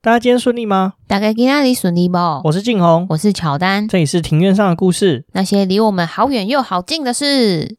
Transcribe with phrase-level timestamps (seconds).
[0.00, 0.92] 大家今天顺利吗？
[1.08, 2.16] 大概今天里顺利不？
[2.44, 7.76] 我是静红，我是乔丹，这里是庭院上的故事，那些离我们好远又好近的事。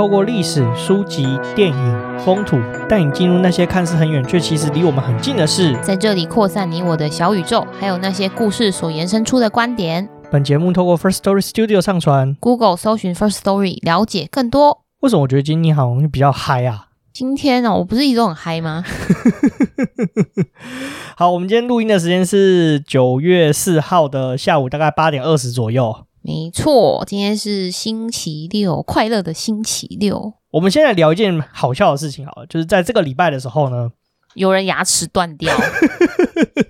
[0.00, 2.58] 透过历史、书籍、电影、风土，
[2.88, 10.08] 带你进入那些看似很远却其实离我们很近的事，在这里扩散你我的小宇宙，还有那些故事所延伸出的观点。
[10.30, 14.84] 本节目透过 First Story Studio 上传，Google 搜寻 First Story 了解更多。
[15.00, 16.86] 为什么我觉得今天好像比较嗨啊？
[17.12, 18.82] 今天呢、哦，我不是一直都很嗨吗？
[21.14, 26.06] 好，我们今天录音的时间是九月四号的下午，大概八点二十左右。
[26.22, 30.34] 没错，今天是星期六，快乐的星期六。
[30.50, 33.90] 我们现在聊一件好笑的事情，好了，就是在这个礼拜的时候呢，
[34.34, 35.54] 有人牙齿断掉，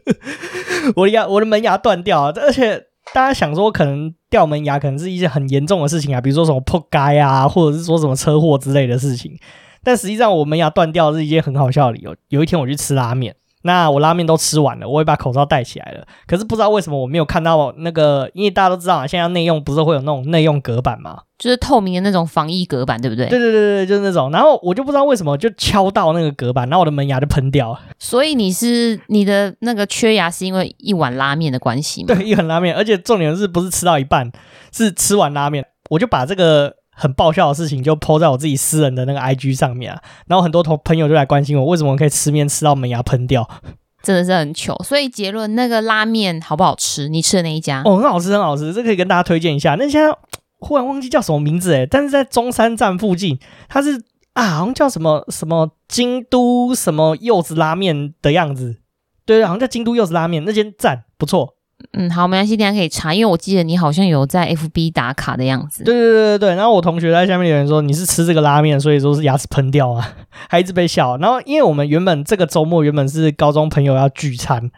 [0.95, 2.79] 我的牙，我的门牙断掉，而且
[3.13, 9.37] 大家想说，可能掉门牙可能是一件很严重的事情啊，比如说什么破街啊，或者是说什么车祸之类的事情。
[9.83, 12.15] 但实际上，我门牙断掉是一件很好笑的理由。
[12.29, 13.35] 有一天我去吃拉面。
[13.63, 16.07] 那我拉面都吃完了，我也把口罩戴起来了。
[16.27, 21.21] 可是不知道为什么我没有看到那个，因为大家都知道啊，现在内用不是会有那种内用隔板吗？
[21.39, 23.27] 就是透明的那种防疫隔板，对不对？
[23.29, 24.31] 对对对对，就是那种。
[24.31, 27.81] 然后我就不知道为什么就敲到那个隔板，然后我的门牙就喷掉了。
[27.99, 32.15] 所以你是你的那个缺牙是因为一碗拉面的关系吗？
[32.15, 34.31] 对，一碗拉面，而且重点是不是吃到一半，
[34.73, 36.80] 是吃完拉面，我就把这个。
[37.01, 43.49] 很爆笑的事情就 po 在我自己私人的那个 IG 上面啊，然后很多同朋友就来关心我，为什么可以吃面吃到门牙喷掉，
[44.05, 44.77] 真的是很糗。
[44.85, 47.09] 所以结论，那个拉面好不好吃？
[47.09, 47.81] 你吃的那一家？
[47.87, 49.77] 哦，很好吃，很好吃，这可以跟大家推荐一下。
[49.77, 50.15] 那家
[50.59, 53.39] 忽然忘记叫什么名字诶，但是在中山站附近，
[53.71, 54.03] 它是
[54.35, 58.77] 啊，好像叫什么什么京都什么柚子拉面的样子，
[59.25, 61.55] 对对，好像叫京都柚子拉面，那间赞不错。
[61.93, 65.85] 嗯，好，没关系，等下可以查，因为我记得你好像有在 FB 打卡的样子。
[65.85, 70.15] 对对对对对，然后我同学在下面留言说，你是吃这个拉面，所以说是牙齿喷掉啊，
[70.49, 71.17] 还一直被笑。
[71.17, 74.71] 然后因为我们原本这个周末原本是高中朋友要聚餐，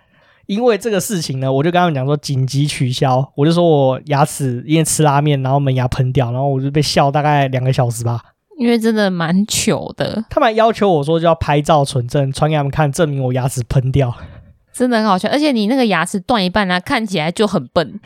[0.46, 8.20] 因为这个事情呢，我就跟他们讲说紧急取消，我就说我牙齿因为吃拉面，然后门牙喷掉，然后我就被笑大概两个小时吧。
[8.58, 14.14] 因为真的蛮糗的，他们还要求我说就要拍照存证，传给他们看，证明我牙齿喷掉。
[14.72, 17.92] 真的很好笑，而且你那个牙齿断一半呢，看起来就很笨。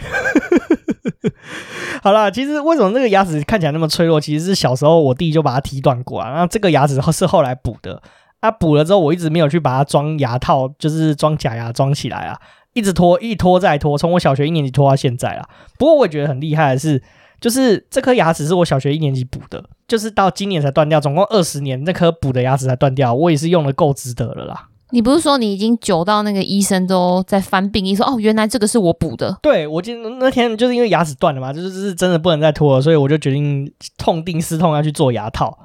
[2.03, 4.21] 好啦，其实为什么那个牙齿看起来那么脆弱？
[4.21, 6.31] 其实是小时候我弟就把它踢断过啊。
[6.31, 8.01] 然后这个牙齿是后来补的，
[8.41, 12.39] 啊补了之后我一直没有去把它装牙套，就是装假牙装起来啊，
[12.75, 15.49] 一直拖，一拖再拖，从我小学一年级拖到现在啊。
[15.79, 17.03] 不过我也觉得很厉害的是，
[17.41, 24.69] 就是这颗牙齿是我小学一年级补的，就是到今年才断掉，总共二十年，那颗补的牙齿才断掉，我也是用的够值得了啦。
[24.91, 29.37] 你不是说你已经久到那个医生都在翻病历，说哦，原来这个是我补的。
[29.43, 35.59] 对，我记得那天就是因为牙齿断了嘛，就是是真的不能再拖了，所以我就决定痛定思痛要去做牙套。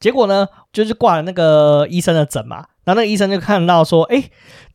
[0.00, 4.22] 结果呢，就是挂了那个医生的诊嘛，然后那个医生就看到说，哎，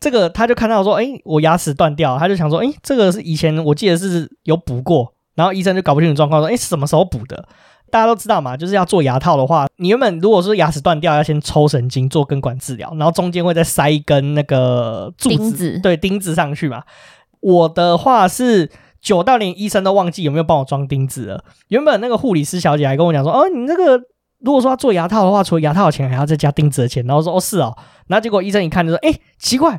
[0.00, 7.46] 这个他就看到说，哎，我牙齿断掉，他就想说，哎，这个是以前我记得是有补过，然后医生就搞不清楚状况，说，哎，什么时候补的？
[7.92, 16.84] 大家都知道嘛，就是要做牙套的话，你原本如果说牙齿断掉，要先抽神经做根管治疗，然后中间会再塞一根那个柱子，钉子，对，钉子上去嘛。
[17.40, 18.70] 我的话是
[19.02, 21.44] 久到连医生都忘记有没有帮我装钉子了。
[21.68, 24.00] 原本那个护理师小姐还跟我讲说，哦，你这个
[24.40, 27.04] 如果说要做牙套的话，除了牙套的钱，还要再加钉子的钱。
[27.06, 27.76] 然后说，哦，是哦。
[28.06, 29.78] 然后结果医生一看就说，哎，奇怪，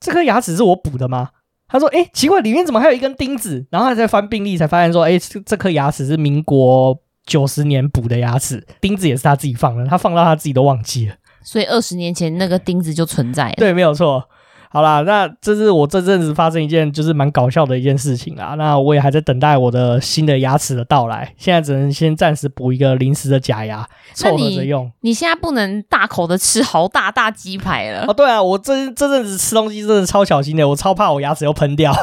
[0.00, 1.28] 这颗牙齿是我补的吗？
[1.68, 3.64] 他说，哎，奇怪，里面怎么还有一根钉子？
[3.70, 6.98] 然后他在翻病历才发现说，哎，这这颗牙齿是民国。
[7.26, 13.54] 九十年补的牙齿，钉子也是他自己放的，他放到他自己都忘记了，所以二十年前那个钉子就存在了。
[13.56, 14.24] 对，没有错。
[14.70, 18.56] 好啦，那这是我这阵子发生一件就是蛮搞笑的一件事情啊。
[18.56, 24.90] 那我也还在等待我的新的牙齿的到来，现在只能先暂时补一个临时的假牙，凑合着用。
[25.02, 28.04] 你现在不能大口的吃好大大鸡排了。
[28.08, 31.94] 哦，对啊，我这这阵子吃东西真的超小心的，我超怕我牙齿又喷掉。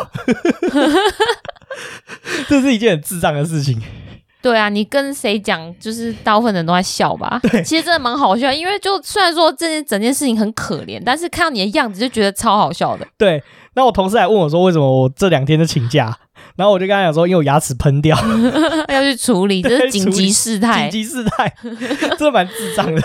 [2.48, 3.82] 这是一件很智障的事情。
[4.42, 7.40] 对啊，你跟谁讲，就是大部分人都在笑吧？
[7.44, 13.08] 对，其实真的蛮好笑，因为就虽然说这件整件事情很可怜，但是看到你的样子就觉得超好笑的。
[13.18, 13.44] 对，
[13.76, 16.18] 那我同事还问我说，为什么我这两天就请假？
[16.56, 18.18] 然后我就跟他讲说，因为我牙齿喷掉
[18.90, 23.02] 要去处理，这是紧急事态， 紧急事态，真的蛮智障的。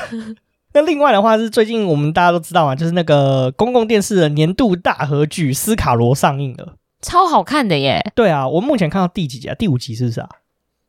[0.72, 8.02] 那另外的话是，最近我们大家都知道嘛，就是那个公共电视的年度大合剧《斯卡罗》上映了，超好看的耶。
[8.14, 9.54] 对啊，我目前看到第几集啊？
[9.54, 10.28] 第五集是不是啊？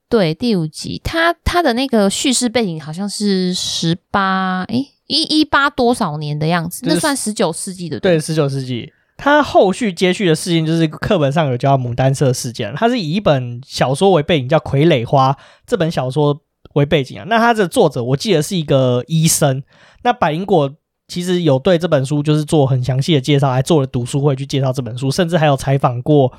[0.10, 8.92] 对，第五集，他他的那个叙事背景好像是十八，诶，一一八多少年的样子，就是、那算十九世纪的，对，十九世纪。
[9.18, 15.34] 他后续接续的事件就是课本上有叫牡丹社事件，他是以一本小说为背景，叫《傀儡花》
[15.66, 16.40] 这本小说
[16.76, 17.26] 为背景啊。
[17.28, 19.64] 那他的作者我记得是一个医生。
[20.04, 20.72] 那百灵果
[21.08, 26.32] 其实有对这本书就是做很详细的介绍，还做了读书会去介绍这本书，甚至还有采访过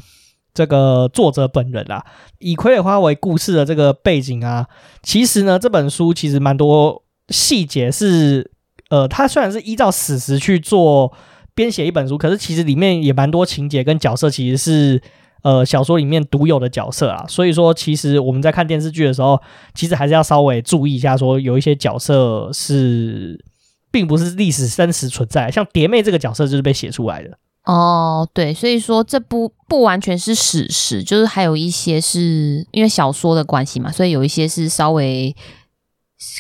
[0.59, 2.05] 这个作者本人啊。
[2.39, 4.67] 以《傀儡花》为故事的这个背景啊，
[5.03, 8.51] 其实呢这本书其实蛮多细节是，
[8.91, 11.13] 呃，它虽然是依照史实去做。
[11.55, 15.03] 编写一本书，可是其实里面也蛮多情节跟角色，其实是
[15.43, 17.27] 呃小说里面独有的角色啊。
[17.29, 19.43] 所以说，其实我们在看电视剧的时候，
[19.75, 23.45] 其实还是要稍微注意一下，说有一些角色是
[23.91, 27.37] 并不是历史真实存在，像蝶妹这个角色就是被写出来的。
[27.69, 35.37] 哦，对，所以说这不不完全是史实，就是还有一些是因为小说的关系嘛，所以有一些是稍微。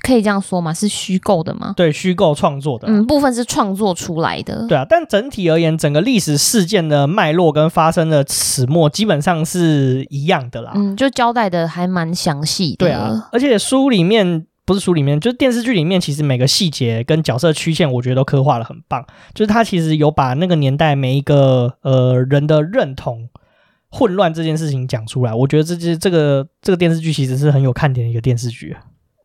[0.02, 0.74] 可以这样说吗？
[0.74, 1.72] 是虚构的吗？
[1.76, 2.88] 对，虚构创作的。
[2.88, 4.66] 嗯，部分是创作出来的。
[4.66, 10.72] 对啊，但整体而言，整个历史事件的脉络跟发生的始末基本上是一样的啦。
[10.74, 12.76] 嗯，就交代的还蛮详细的。
[12.78, 19.02] 对啊，而且书里面不是书里面，就是电视剧里面，其实每个细节跟角色曲线，我觉得都刻画的很棒。
[19.32, 23.30] 就是他其实有把那个年代每一个呃人的认同
[23.90, 25.32] 混乱这件事情讲出来。
[25.32, 28.76] 我觉得这这这个这个电视剧其实是很有看点的一个电视剧。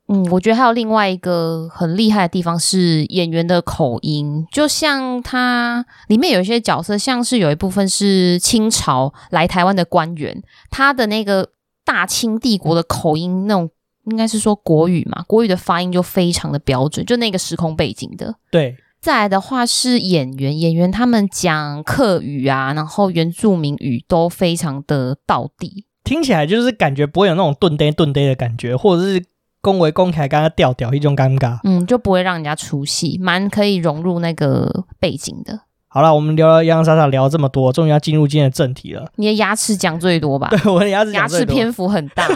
[0.07, 11.49] 嗯，我觉得还有另外一个很厉害的地方是演员的口音，就像他里面有一些角色，像是有一部分是清朝来台湾的官员，他的那个
[11.83, 13.69] 大清帝国的口音，那种
[14.05, 18.35] 应该是说国语嘛，国语的发音就非常的标准，就那个时空背景的。
[18.51, 29.25] 对，再来的话是演员，演员他们讲客语啊，然后原住民语都非常的到地，听起来就是感觉不会有那种顿呆顿呆的感觉，或者是。
[29.63, 35.61] 恭维恭凯，刚刚调调一种尴尬，嗯，就不会让人家出戏，蛮可以融入那个背景的。
[35.93, 39.05] 好了，我们聊了洋洋洒洒聊了这么多，终于要进入今天的正题了。
[39.17, 40.47] 你的牙齿讲最多吧？
[40.49, 42.27] 对， 我的牙齿牙齿篇幅很大。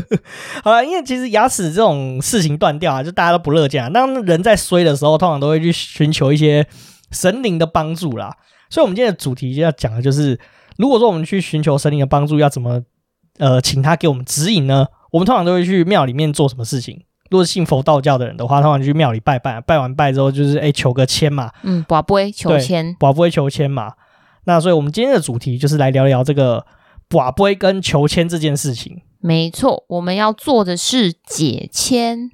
[0.64, 3.90] 好了，因为其实牙齿这种事情断掉啊，就大家都不乐见啊。
[3.90, 6.66] 当人在衰的时候，通常都会去寻求一些
[7.10, 8.34] 神灵的帮助啦。
[8.70, 10.40] 所以，我们今天的主题就要讲的就是，
[10.78, 12.80] 如果说我们去寻求神灵的帮助，要怎么
[13.38, 14.86] 呃，请他给我们指引呢？
[15.12, 17.02] 我们通常都会去庙里面做什么事情？
[17.34, 21.50] 如果是信佛道教的人的话，他们就去庙里拜拜，拜完拜之后就是哎求个签嘛。
[21.64, 23.94] 嗯，跋杯求签，跋杯求签嘛。
[24.44, 26.64] 那所以我们今天的主题就是来聊聊这个
[27.10, 29.00] 跋杯跟求签这件事情。
[29.18, 32.30] 没错，我们要做的是解签。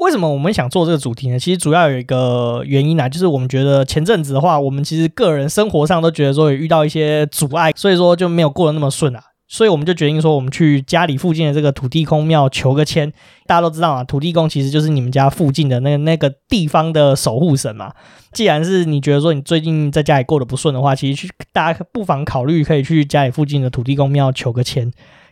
[0.00, 1.38] 为什么我们想做这个主题呢？
[1.38, 9.22] 其实主要有一个原因啊，就是我们觉得前阵子的话，我们其实个人生活上都觉得说有遇到一些阻碍，所以说就没有过得那么顺啊。
[9.52, 13.12] 所以我们就决定说，我们去家里附近的这个土地公庙求个签。
[13.46, 17.92] 大家都知道啊，土地公其实就是你们家附近的那个那个地方的守护神嘛。
[18.32, 24.88] 既然是你觉得说你最近在家里过得不顺的话，其实去大家不妨考虑可以去家里附近的土地公庙求个签，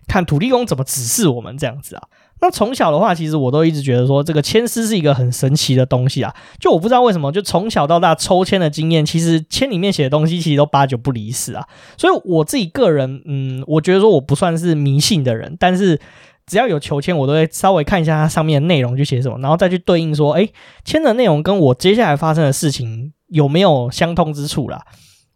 [0.08, 2.02] 看土地公怎么指示我们这样子啊。
[2.40, 6.34] 那从小的话，其实我都一直觉得说，这个签诗是一个很神奇的东西啊。
[6.60, 11.64] 就我不知道为什么，就从小到大抽签的经验，其实签里面写的东西其实都八九不离十啊。
[11.96, 15.98] 所以我自己个人，嗯，我觉得说我不算是迷信的人，但是
[16.46, 20.52] 只要有求签，我都会稍微看一下它上面的内容就写什么，然后再去对应说，诶，
[20.84, 24.82] 签的内容跟我接下来发生的事情有没有相通之处啦。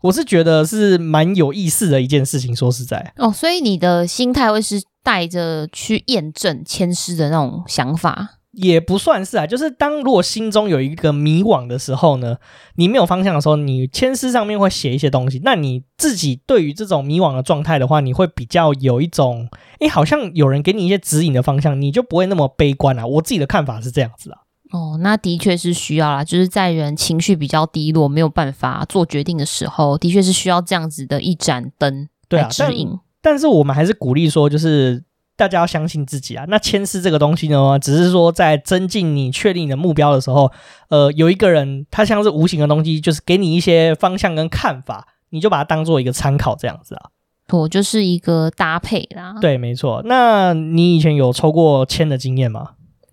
[0.03, 12.37] 我是觉得是蛮有意思的一件事情，说实在哦，所以你的心态会是带着去验证签诗的那种想法，也不算是啊，就是当如果心中有一个迷惘的时候呢，
[12.75, 19.49] 你没有方向的时候，你签诗上面会写一些东西，那你自己对于这种迷惘的状态的话，你会比较有一种，
[19.81, 23.07] 诶，好像有人给你一些指引的方向，你就不会那么悲观啊。
[23.07, 24.39] 我自己的看法是这样子啊。
[24.73, 32.89] 哦，那的确是需要啦，就是在人情绪比较低落、没有办法做决定的时候，的确是需要这样子的一盏灯来指引。
[32.89, 35.05] 对啊，但，但是我们还是鼓励说，就是
[35.37, 36.47] 大家要相信自己啊。
[36.49, 40.51] 那牵丝这个东西呢，只是说在增进你确定你的目标的时候，
[40.89, 47.11] 呃，有一个人他像是无形的东西，就是给你一些方向跟看法，你就把它当做一个参考这样子啊。
[47.51, 49.35] 我就是一个搭配啦。
[49.39, 50.01] 对，没错。
[50.07, 52.71] 那你以前有抽过签的经验吗？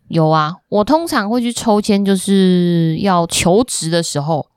[0.09, 4.47] 有啊，我通常会去抽签，就是要求职的时候。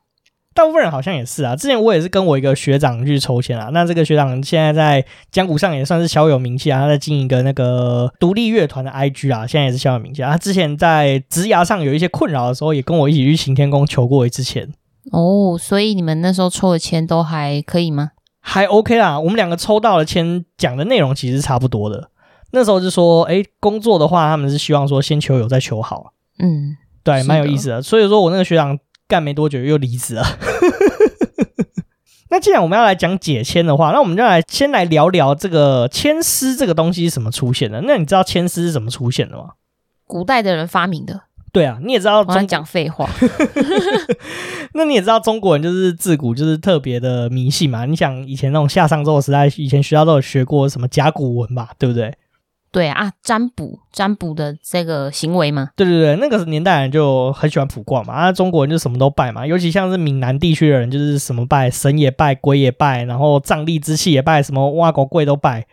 [0.54, 1.56] 大部分人好像也是啊。
[1.56, 3.70] 之前我也是跟我一个学长去抽签啊。
[3.72, 6.80] 那这个学长现在在江湖上也算是小有名气啊。
[6.80, 10.32] 他在经营一个那个独立乐团的 IG 啊，现在也是小有名气啊。
[10.32, 14.70] 他之前在职涯上有一些困扰的时候，也跟我一起去行天宫求过一次签。
[15.10, 18.10] 哦，所以你们那时候抽的签都还可以吗？
[18.40, 19.18] 还 OK 啦。
[19.18, 22.10] 我们两个抽到的签讲的内容其实是差不多的。
[22.52, 26.12] 那时候就说，哎，工作的话，他们是希望说先求有再求好。
[26.38, 27.82] 嗯，对，蛮有意思的。
[27.82, 28.78] 所以说我那个学长
[29.08, 30.24] 干没多久又离职了。
[32.30, 37.82] 那既然我们要来讲解签的话，那我们就来先来聊聊这个签诗这个东西是怎么出现的。
[37.82, 39.50] 那你知道签诗是怎么出现的吗？
[40.06, 41.22] 古代的人发明的。
[41.52, 43.06] 对啊，你也知道，我讲废话。
[44.72, 47.84] 那你也知道，中国人就是自古就是特别的迷信嘛。
[47.84, 52.14] 你想以前那种夏商周的时代，以前学校都有学过什么甲骨文吧，对不对？
[52.72, 55.68] 对啊，占卜占卜的这个行为嘛。
[55.76, 58.14] 对对对，那个年代人就很喜欢卜卦嘛。
[58.14, 65.66] 啊，中国人就什么都拜嘛，尤其像是闽南地区的人，就是什么拜神也拜，鬼也拜，然后瘴癘之气也拜，什么挖狗贵都拜，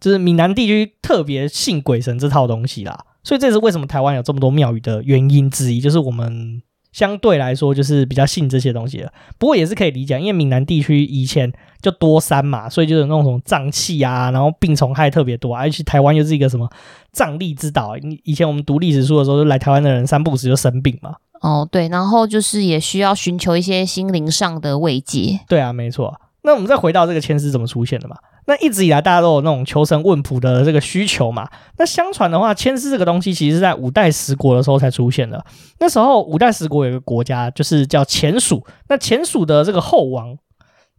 [0.00, 2.98] 就是闽南地区特别信鬼神这套东西啦。
[3.22, 6.62] 所以这是为什么台湾有这么多庙宇的原因之一，就是我们
[6.96, 9.12] 相对来说就是比较信这些东西的。
[9.36, 16.66] 不过也是可以理解，因为闽南地区以前就多山嘛，所以就有那种什么瘴气啊，然后病虫害特别多，而且台湾又是一个什么
[17.12, 17.92] 瘴疠之岛。
[18.24, 21.16] 以前我们读历史书的时候，就来台湾的人三不五时就生病嘛。
[21.42, 25.40] 哦，对，然后就是也需要寻求一些心灵上的慰藉。
[25.46, 26.18] 对啊，没错。
[26.44, 28.16] 那我们再回到这个签诗怎么出现的嘛？
[28.46, 31.48] 那一直以来大家都有那种求神问卜的这个需求嘛。
[31.78, 35.44] 那相传的话，签诗这个东西其实是在五代十国的时候才出现的。
[35.80, 40.36] 那时候五代十国有一个国家就是叫前蜀，那前蜀的这个后王，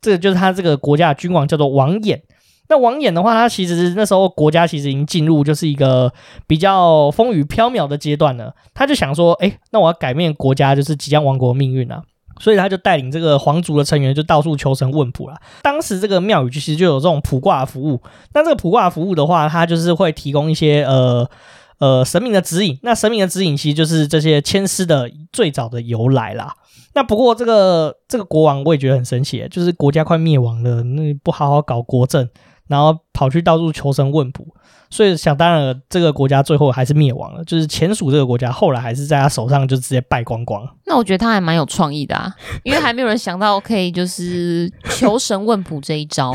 [0.02, 2.22] 这个就是他这个国家的君王叫做王衍。
[2.70, 6.12] 那王衍的话，他其实那时候国家其实已经进入就是一个
[6.46, 8.54] 比较风雨飘渺的阶段了。
[8.74, 12.04] 他就想说，哎，那我要改变国家就是即将亡国命运啊。
[12.40, 15.36] 所以他就带领这个皇族的成员，就到处求神问卜了。
[15.62, 18.02] 当时这个庙宇其实就有这种卜卦服务。
[18.34, 21.30] 那这个卜卦服务的话，它就是会提供一些呃
[21.80, 22.78] 呃神明的指引。
[22.84, 26.54] 那神明的指引其实就是这些签诗的最早的由来啦。
[26.94, 32.28] 那不过这个这个国王我也觉得很神奇，就是国家快灭亡了，那不好好搞国政，
[32.68, 34.48] 然后跑去到处求神问卜。
[34.90, 37.44] 所以想当然了，这个国家最后还是灭亡了。
[37.44, 40.66] 就是前蜀这个国家，后来还是在他手上就直接败光光。
[40.86, 42.34] 那我觉得他还蛮有创意的啊，
[42.64, 46.34] 因为还没有人想到可以就是求神问卜这一招。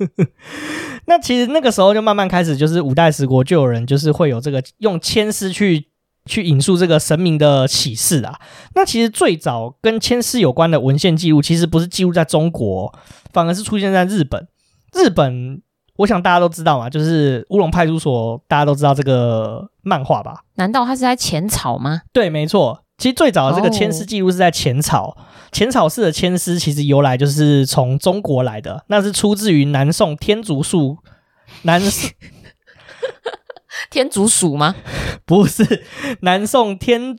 [1.04, 5.88] 那其实那个时候就慢慢开始，就是五代十国就有人就是会有这个用签诗去
[6.24, 8.40] 去引述这个神明的启示啊。
[8.74, 12.98] 那其实最早跟签诗有关的文献记录，其实不是记录在中国，
[13.30, 14.48] 反而是出现在日本。
[14.92, 15.62] 日本。
[15.96, 20.42] 我想大家都知道嘛，就是乌龙派出所，大家都知道这个漫画吧？
[20.54, 22.00] 难道它是在浅草吗？
[22.14, 22.82] 对，没错。
[22.96, 25.14] 其实最早的这个签诗记录是在浅草，
[25.52, 25.74] 浅、oh.
[25.74, 30.96] 草寺的签诗其实由来就是从中国来的，那是出自于南宋天竺树
[31.62, 31.80] 南
[33.90, 34.74] 天竺鼠吗？
[35.26, 35.84] 不是，
[36.22, 37.16] 南宋天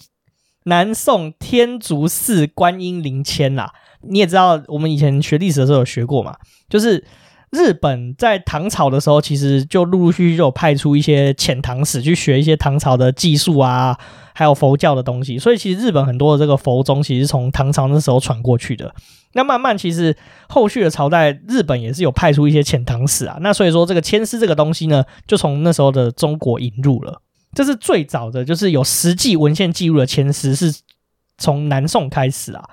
[0.64, 3.72] 南宋天竺寺观音灵签啦。
[4.02, 6.36] 你也知道，我们以前学历史的时候有学过嘛，
[6.68, 7.06] 就是。
[7.54, 13.96] 日本在唐朝的时候，其实就陆陆续续有派出一些遣唐使去学一些唐朝的技术啊，
[14.34, 15.38] 还有佛教的东西。
[15.38, 18.94] 所以其实日本很多的这个佛宗，其实从唐朝那时候传过去的。
[19.34, 20.16] 那慢慢其实
[20.50, 23.38] 后续的朝代，日本也是有派出一些遣唐使啊。
[23.42, 27.22] 那所以说这个签诗这个东西呢，就从那时候的中国引入了。
[27.54, 30.74] 这是最早的，就是有实际文献记录的签诗，是
[31.38, 32.64] 从南宋开始啊。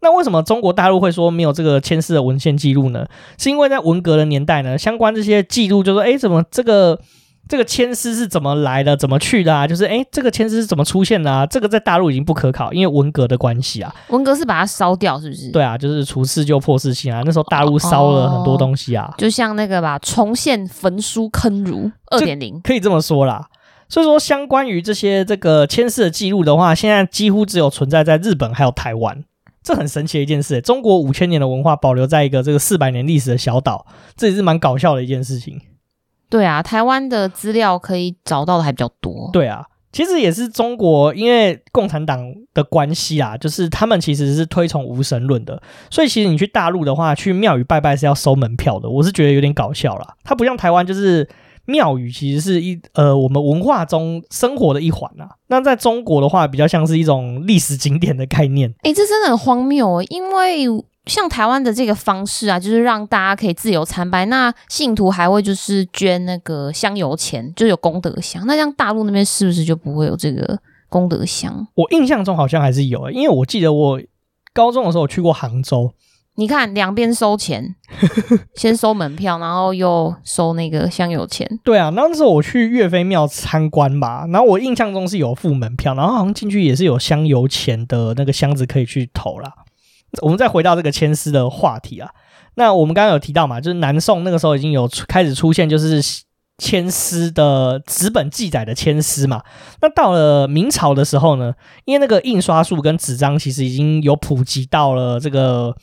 [0.00, 3.04] 那为什么中国大陆会说没有这个签诗的文献记录呢？
[3.36, 7.00] 是因为在文革的年代呢，相关这些记录就说，哎，怎么这个
[7.48, 9.66] 这个签诗是怎么来的，怎么去的啊？
[9.66, 11.44] 就是哎，这个签诗是怎么出现的啊？
[11.44, 13.92] 这个在大陆已经不可考，因为文革的关系啊。
[14.10, 15.50] 文革是把它烧掉，是不是？
[15.50, 17.22] 对啊，就是除四旧破四新啊。
[17.24, 23.48] 那时候大陆烧了很多东西啊，哦、就像那个吧，重现焚书坑儒二点零，可以这么说啦。
[23.88, 29.24] 所以说，相关于这些这个签诗的记录的话，现在几乎只有存在在日本还有台湾。
[29.62, 35.60] 这很神奇的一件事，中国五千年的文化保留在一个这个四百年历史的小岛，这也是蛮搞笑的一件事情。
[36.30, 39.28] 对啊，台湾的资料可以找到的还比较多。
[39.32, 48.88] 对啊，其实也是中国因为共产党的关系啊，就是他们其实是推崇无神论的，所以其实你去大陆的话，去庙宇拜拜是要收门票的。
[48.88, 51.28] 我是觉得有点搞笑啦，它不像台湾就是。
[51.68, 55.28] 庙宇其实是一呃，我们文化中生活的一环啊。
[55.48, 58.74] 那在中国的话，比较像是一种历史景点的概念。
[58.84, 60.64] 诶，这真的很荒谬，因为
[61.04, 68.42] 像台湾的这个方式啊，就是让大家可以自由参拜，那信徒还会就是捐那个香油钱，就有功德箱。
[68.46, 70.58] 那像大陆那边是不是就不会有这个
[70.88, 71.66] 功德箱？
[71.74, 74.00] 我印象中好像还是有诶，因为我记得我
[74.54, 75.92] 高中的时候我去过杭州。
[76.38, 77.74] 你看，两边收钱，
[78.54, 81.44] 先收门票，然后又收那个香油钱。
[81.64, 89.52] 对啊，那时候我去岳飞庙参观吧，然后我印象中是有付门票，然后好像进去也是有香油钱的那个箱子可以去投啦。
[90.22, 92.08] 我们再回到这个签诗的话题啊，
[92.54, 96.00] 那我们刚刚有提到嘛，就是南宋那个时候已经有开始出现，就是
[96.58, 99.42] 签诗的纸本记载的签诗嘛。
[99.82, 101.52] 那到了明朝的时候呢，
[101.84, 105.74] 因为那个印刷术跟纸张其实已经有普及到了这个。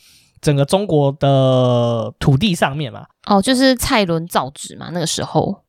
[0.42, 3.06] 整个中国的土地上面嘛。
[3.28, 5.62] 哦，就是蔡伦造纸嘛，那个时候。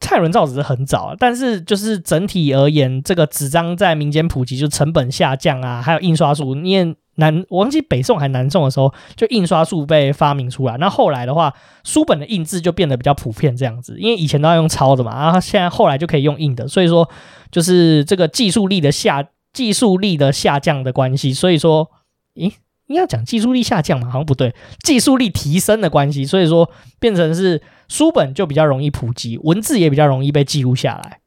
[0.00, 10.76] 蔡伦造纸是很早，但是就是整体而言，这个纸张在民间普及，就成本下降啊，还有印刷术，因为南我忘记北宋还南宋的时候，就印刷术被发明出来。
[10.76, 11.54] 那后来的话，
[11.84, 17.08] 书本的印制就变得比较普遍这样子，因为以前都要用抄的嘛，然后现在后来就可以用印的，所以说
[17.50, 21.88] 就是这个技术力的下技术力的下降的关系，所以说，
[22.34, 22.52] 咦，
[22.94, 24.06] 应该讲技术力下降嘛？
[24.06, 27.60] 好像不对，技术力提升的关系，所以说变成是。
[27.86, 31.18] 书本就比较容易普及，文字也比较容易被记录下来。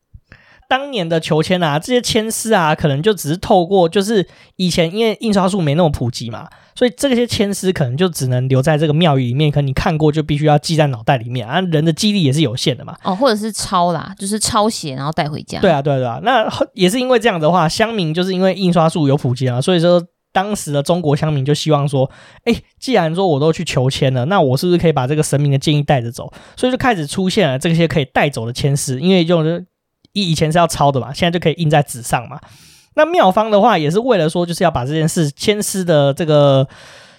[0.67, 9.51] 当年的求签啊，这些签诗啊，可能就只是透过，就是以前因为印刷术没那么普及嘛，所以这些签诗可能就只能留在这个庙宇里面。
[9.51, 12.97] 可能你看过就必须要记在脑袋里面啊，人的记忆力也是有限的嘛。
[13.03, 15.59] 哦，或者是抄啦，就是抄写然后带回家。
[15.59, 16.19] 对啊，对啊，对啊。
[16.23, 20.03] 那也是因为这样的话，乡民就是因为印刷术有普及啊，所以说。
[20.37, 22.07] 当时的中国乡民就希望说，
[22.43, 26.31] 哎，既然说我都去求签了，那我是不是可以把这个神明的建议带着走？
[26.55, 29.65] 所以就开始出现了这些可以带走的签诗，因为就是
[30.11, 32.39] 以以前是要抄的嘛，现在就可以印在纸上嘛。
[32.93, 36.67] 那妙方的话也是为了说，就是要把这件事签诗的这个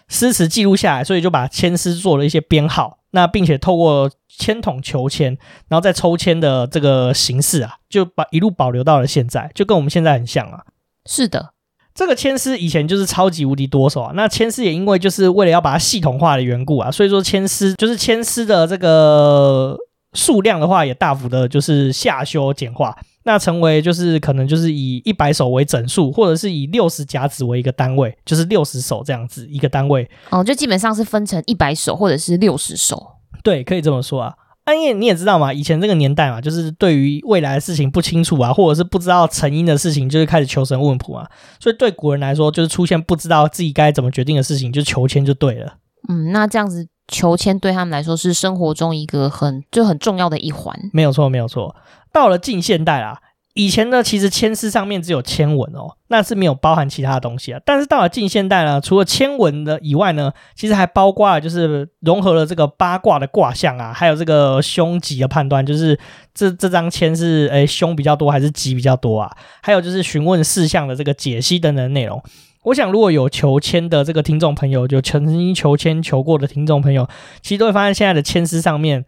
[0.06, 10.62] 诗词记录下来，所以就把签诗做了一些编号，那并且透过签筒求签，然后再抽签的这个形式啊，就把一路保留到了现在，就跟我们现在很像啊。
[11.04, 11.54] 是的。
[11.98, 19.76] 这个千丝以前就是超级无敌多手啊，那千丝也因为就是为了要把它系统化的缘故啊，所以说千丝就是千丝的这个
[20.12, 30.08] 数量的话也大幅的就是下修简化，那成为就是可能就是以一百手为整数，或者是以六十甲子为一个单位，就是六十手这样子一个单位。
[30.30, 33.04] 哦，就基本上是分成一百手或者是六十手。
[33.42, 34.32] 对，可以这么说啊。
[34.74, 41.28] 因为你也知道嘛，以前这个年代嘛，就是对于未来的事情不清楚啊，或者是不知道成因的事情，就是开始求神问卜啊。
[41.60, 45.74] 所以对古人来说，就是出现不知道自己该怎么决定的事情，就求签就对了。
[46.08, 50.74] 嗯，那这样子求签对他们来说是生活中一个很就很重要的一环。
[50.92, 51.74] 没有错，没有错。
[52.12, 53.20] 到了近现代啦。
[53.58, 57.60] 以前呢，其实签诗上面只有签文哦，那是没有包含其他的东西啊。
[57.64, 65.98] 但是到了近现代呢，除了签文的以外呢，其实还包括了就是融合了这个八卦的卦象啊，还有这个凶吉的判断，就是
[66.32, 69.36] 这这张签是诶凶比较多还是吉比较多啊？
[69.60, 72.22] 还有就是询问事项的这个解析等等的内容。
[72.62, 77.08] 我想如果有求签的这个听众朋友，就曾经求签求过的听众朋友，
[77.42, 79.04] 其实都会发现现在的签诗上面。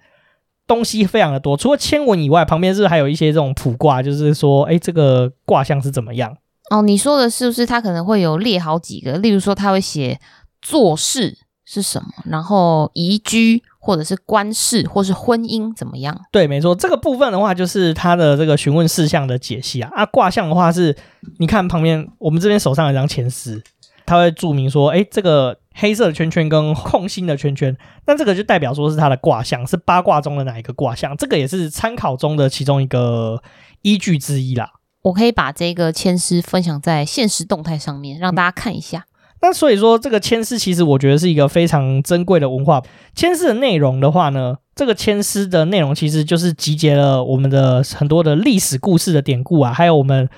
[0.71, 4.01] 东西非常的多，除了签文以外，旁边是不是还有一些这种卜卦？
[4.01, 6.33] 就是说，哎，这个卦象是怎么样？
[6.71, 9.19] 哦，你说的是不是它可能会有列好几个？
[9.19, 10.21] 例如说，他会写
[10.63, 16.17] 做事是什么，然后宜居或者是官事或是婚姻怎么样？
[16.31, 19.91] 对，没错，这个部分的话就是它的这个询问事项的解析啊。
[19.93, 20.97] 啊，卦象的话是，
[21.41, 23.61] 你看旁边我们这边手上有一张签诗，
[24.07, 25.59] 它会注明说，哎，这个。
[25.75, 31.17] 黑色的圈圈跟空心的圈圈，那这个就代表说是它的卦象，是八卦中的哪一个卦象？
[31.17, 33.43] 这个也是参考中的其中一个
[33.83, 34.73] 依据之一啦。
[35.03, 39.07] 我可以把这个签诗分享在现实动态上面，让大家看一下。
[39.43, 42.83] 那所以说，这个签诗其实我觉得是一个非常珍贵的文化。
[43.15, 50.29] 签诗的内容的话呢，这个签诗的内容其实就是集结了我们的很多的历史故事的典故啊，还有我们。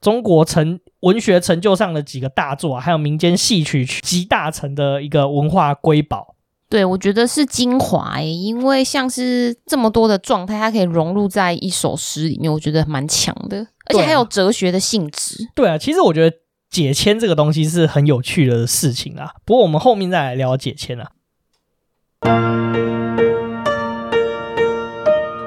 [0.00, 6.34] 中国成文学成就上的几个大作啊，还有民间戏曲集大成的一个文化瑰宝。
[6.68, 15.36] 对，我觉得是精华诶，因为像是这么多的状态，它可以融入在一首诗里面，我觉得蛮强的，而且还有哲学的性质。
[15.54, 16.36] 对啊，其实我觉得
[16.70, 19.34] 解签这个东西是很有趣的事情啊。
[19.44, 21.10] 不过我们后面再来聊解签啊。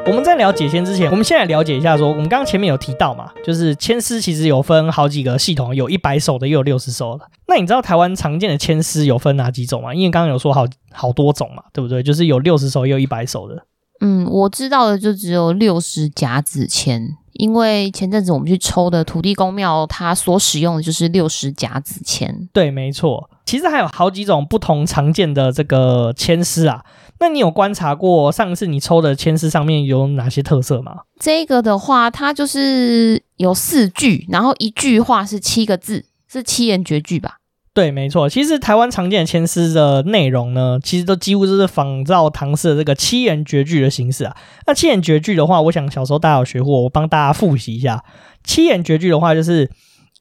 [0.07, 7.25] 我们在聊解签之前，我们先来了解一下说，说我们刚刚前面有提到嘛，就是签诗其实有分好几个系统，有一百首的，也有六十首的。
[7.47, 9.93] 那你知道台湾常见的签诗有分哪几种吗？
[9.93, 12.01] 因为刚刚有说好好多种嘛，对不对？
[12.01, 13.65] 就是有六十首，也有一百首的。
[13.99, 22.47] 嗯，我知道的就只有六十甲子签，因为前阵子我们去抽的土地公庙，它所使用的就是六十甲子签。
[22.53, 23.29] 对，没错。
[23.45, 26.83] 其实还有好几种不同常见的这个签诗啊。
[27.19, 30.97] 那你有观察过上次你抽的签诗上面有哪些特色吗？
[31.19, 37.37] 这个的话，它就是有四句，然后一句话是七个字，是七言绝句吧？
[37.73, 38.27] 对，没错。
[38.27, 44.35] 其实台湾常见的签诗的内容呢，其实都几乎都是仿照唐诗的这个七言绝句的形式啊。
[44.65, 48.03] 那七言绝句的话，我想小时候大家有学过，我帮大家复习一下。
[48.43, 49.69] 七言绝句的话，就是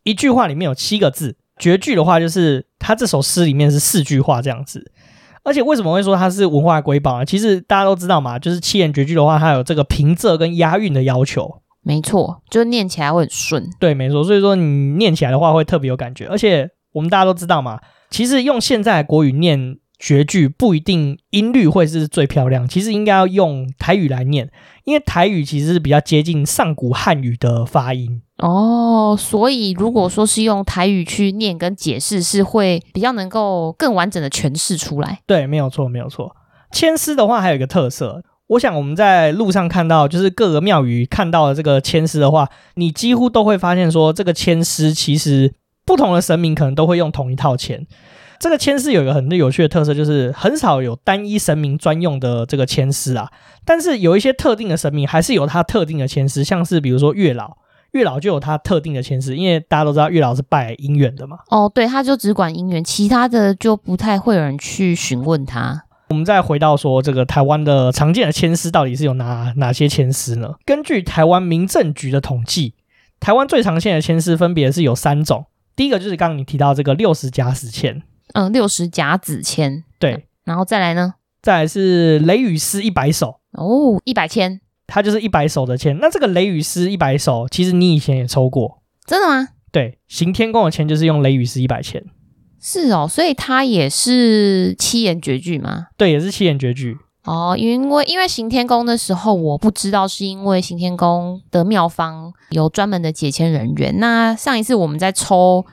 [0.02, 4.92] 一句话里面有七个字；绝句的话，就是它这首诗里面是四句话这样子。
[5.46, 7.24] 而且为什么会说它是文化瑰宝呢？
[7.24, 11.62] 其实大家都知道嘛，就是七言绝句的话，它有这个平仄跟押韵的要求。
[11.82, 13.64] 没错，就念起来会很顺。
[13.78, 14.24] 对，没错。
[14.24, 14.64] 所以说你
[14.96, 16.26] 念起来的话会特别有感觉。
[16.26, 17.78] 而且我们大家都知道嘛，
[18.10, 24.50] 其实用现在国语念绝句不一定音律会是最漂亮，其实应该要用台语来念，
[24.84, 29.16] 因为台语其实是比较接近上古汉语的发音哦。
[29.18, 35.20] 所以如果说是用台语去念跟解释，是会比较能够更完整的诠释出来。
[35.26, 36.36] 对，没有错，没有错。
[36.72, 45.54] 千诗的话还有一个特色，我想我们在路上看到，就是各个庙宇看到的这个千诗的话，你几乎都会发现说，这个千诗其实
[45.86, 47.86] 不同的神明可能都会用同一套签。
[48.38, 53.30] 这个签诗有一个很有趣的特色，就是很少有单一神明专用的这个签诗啊。
[53.64, 57.56] 但是有一些特定的神明还是有他特定的签诗，像是比如说月老，
[57.92, 61.38] 月老就有他特定的签诗，因为大家都知道月老是拜姻缘的嘛。
[61.48, 65.84] 哦，对，他就只管姻缘，其他的就不太会有人去询问他。
[66.10, 70.54] 我们再回到说这个台湾的常见的签诗到底是有哪哪些签诗呢？
[70.64, 72.74] 根据台湾民政局的统计，
[73.18, 78.02] 台湾最常见的签诗分别是有三种，第一个就是刚刚你提到这个六十加十签。
[78.34, 81.14] 嗯，六十甲子签，对，然后再来呢？
[81.42, 85.96] 再来是雷雨诗一百首哦，一百签，它就是一百首的签。
[86.00, 89.48] 那这个雷雨诗一百首，其实你以前也抽过，真的吗？
[89.70, 92.04] 对，行天宫的签就是用雷雨诗一百签，
[92.60, 95.86] 是哦，所以它也是七言绝句吗？
[95.96, 97.54] 对，也是七言绝句哦。
[97.56, 103.98] 因为因为行天宫的时候，我不知道是因为行天宫的庙方有专门的解签人员。
[104.00, 105.64] 那上一次我们在抽。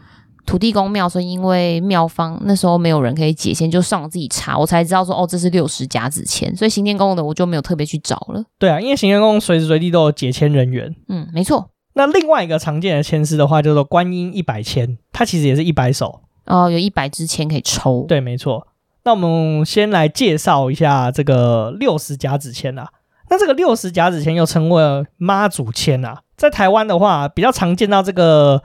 [0.45, 8.43] 土地公庙说，因为庙方那时候没有人可以解签，就上网自己查，我才知道说哦，这是六十甲子签，所以行天宫的我就没有特别去找了。
[8.59, 10.93] 对啊，因为行天宫随时随地都有解签人员。
[11.07, 11.69] 嗯，没错。
[11.93, 18.05] 那另外一个常见的签诗的话，叫做观音一百签，它其实也是一百首哦，有一百支签可以抽。
[18.07, 18.67] 对，没错。
[19.05, 22.87] 那我们先来介绍一下这个六十甲子签啊。
[23.29, 28.61] 那这个六十甲子签又称为妈祖签啊，在台湾的话比较常见到这个。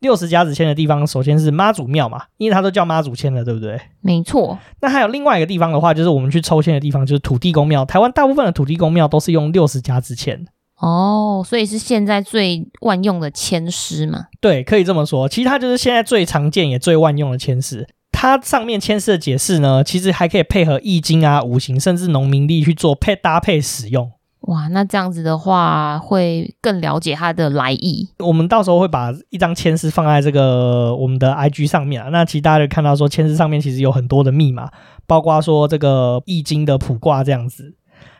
[0.00, 3.80] 六十甲子签的地方，首先是妈祖庙嘛，因为它都叫妈祖签了，对不对？
[4.00, 4.58] 没错。
[4.80, 7.84] 那还有另外一个地方的话，就是我们去抽签的地方，就是土地公庙。
[7.84, 10.46] 台湾大部分的土地公庙都是用六十甲子签。
[10.78, 14.28] 哦，所以是现在最万用的签诗嘛？
[14.40, 15.28] 对，可以这么说。
[15.28, 17.86] 其实它就是现在最常见也最万用的签诗。
[18.12, 24.10] 它上面签诗的解释呢，其实还可以配合易经啊、五行，甚至农民历去做配搭配使用。
[24.42, 28.08] 哇，那这样子的话，会更了解它的来意。
[28.18, 32.08] 我们到时候会把一张签诗放在这个我们的 IG 上面啊。
[32.08, 34.70] 那其实大家就看到说，签诗上面其实有很多的密码，
[35.06, 37.74] 包括说这个易经的卜卦这样子，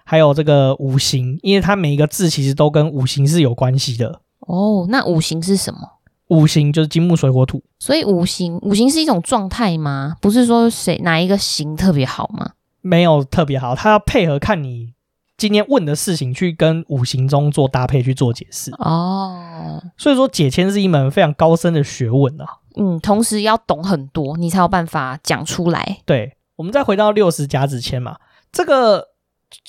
[0.05, 4.21] 还有这个五行，因为它每一个字其实都跟五行是有关系的。
[4.41, 5.81] 哦，那五行是什么？
[6.29, 7.63] 五行就是金木水火土。
[7.79, 10.17] 所以五行，五行是一种状态吗？
[10.21, 12.51] 不是说谁哪一个行特别好吗？
[12.83, 14.93] 没有特别好，它要配合看你。
[15.41, 22.45] 今天问的事情，去跟五行中做搭配去做解释哦，所以说解签是一门非常高深的学问啊。
[22.77, 26.01] 嗯，同时要懂很多，你才有办法讲出来。
[26.05, 28.19] 对，我们再回到六十甲子签嘛，
[28.53, 29.09] 这个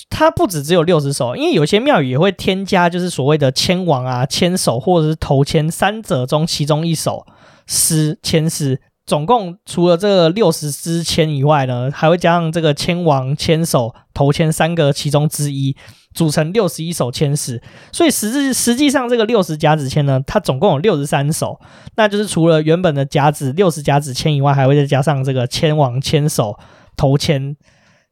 [0.10, 7.26] 它不止只有六十首，因为有些庙宇也会添加，就是所谓的签王啊、签手或者是头签三者中其中一首
[7.66, 8.82] 诗签诗。
[9.06, 15.76] 总共除了这个六十支签以外呢，还会加上这个签王、签手、头签三个其中之一，
[16.14, 17.62] 组成六十一手签式。
[17.92, 21.60] 所以实际实际上这个六十甲子签呢，它总共有六十三手，
[21.96, 26.58] 那就是除了原本的甲子六十甲子签以外，还会再加上这个签王、签手、
[26.96, 27.58] 头签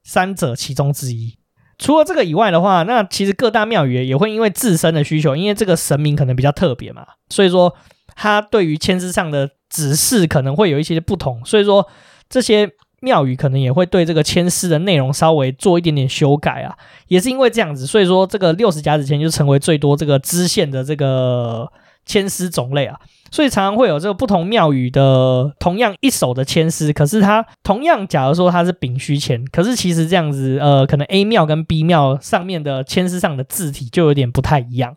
[0.04, 1.38] 三者其中之一。
[1.78, 7.74] 除了这个以外的话，那其实各大庙宇也会因为自身的需求，因为这个神明可能比较特别嘛，所以说
[8.16, 9.52] 他对于签诗上的。
[9.70, 11.88] 指示可能会有一些不同，所以说
[12.30, 12.70] 这些
[13.02, 16.76] 庙宇可能也会对这个签诗的内容稍微做一点点修改啊，
[17.08, 21.72] 也是因为这样子，所以说这个六十甲子签就成为最多这个支线的这个
[22.06, 23.00] 签诗种类啊，
[23.32, 34.96] 所以常常会有这个不同庙宇的同样一手的签诗，可是它同样假如说它是丙戌签，可是其实这样子呃，可能 A 庙跟 B 庙上面的签诗上的字体就有点不太一样。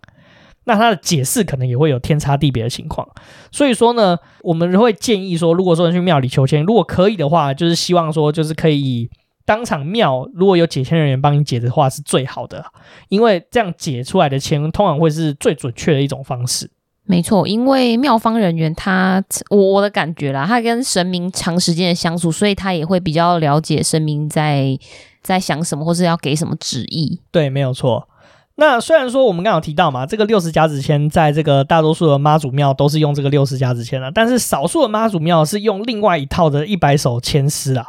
[0.64, 3.06] 那他的解释可能也会有天差地别的情况，
[3.50, 9.10] 所以说呢，我们会建议说，如果说去庙里求签，如果可以的话，就是希望说，就是可以
[9.44, 12.64] 当场庙如果有解签人员帮你解的话，是最好的，
[13.08, 16.70] 因为这样解出来的签通常会是最准确的一种方式。
[17.04, 19.20] 没错，因为庙方人员他，
[19.50, 24.78] 我我的感觉啦，他跟神明长时间的相处，所以他也会比较了解神明在
[25.20, 27.20] 在想什么，或是要给什么旨意。
[27.32, 28.08] 对，没有错。
[28.56, 37.86] 那虽然说我们刚刚有提到嘛，这个六十甲子签在这个大多数的妈祖庙都是用这个六十甲子签了，但是少数的妈祖庙是用另外一套的一百首签诗啊。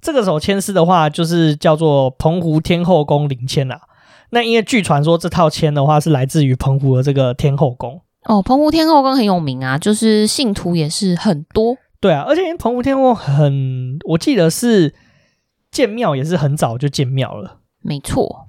[0.00, 3.80] 这个首签诗的话，就是叫做澎湖天后宫灵签啦。
[4.30, 11.76] 那因为据传说这套签的话是来自于澎湖的这个天后宫哦，澎湖天后宫很有名啊，就是信徒也是很多。
[12.00, 14.94] 对啊，而且澎湖天后宫很，我记得是
[15.70, 17.58] 建庙也是很早就建庙了。
[17.82, 18.48] 没错，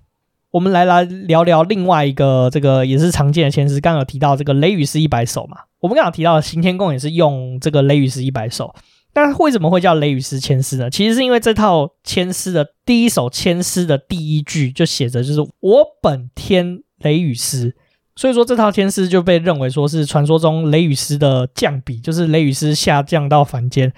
[0.51, 5.57] 我们来来聊聊另外一个这个也是常见的签诗，刚刚有提到这个雷雨诗一百首嘛。
[5.79, 8.73] 我们刚刚提到的行天宫也是用这个雷雨诗一百首。
[9.13, 10.89] 但为什么会叫雷雨诗千诗呢？
[10.89, 17.75] 其实是因为这套千诗的第一首千诗的第一句就写着就是“我本天雷雨诗”，
[18.15, 23.91] 所以说这套千诗就被认为说是传说中雷雨诗的降笔，就是雷雨诗下降到凡间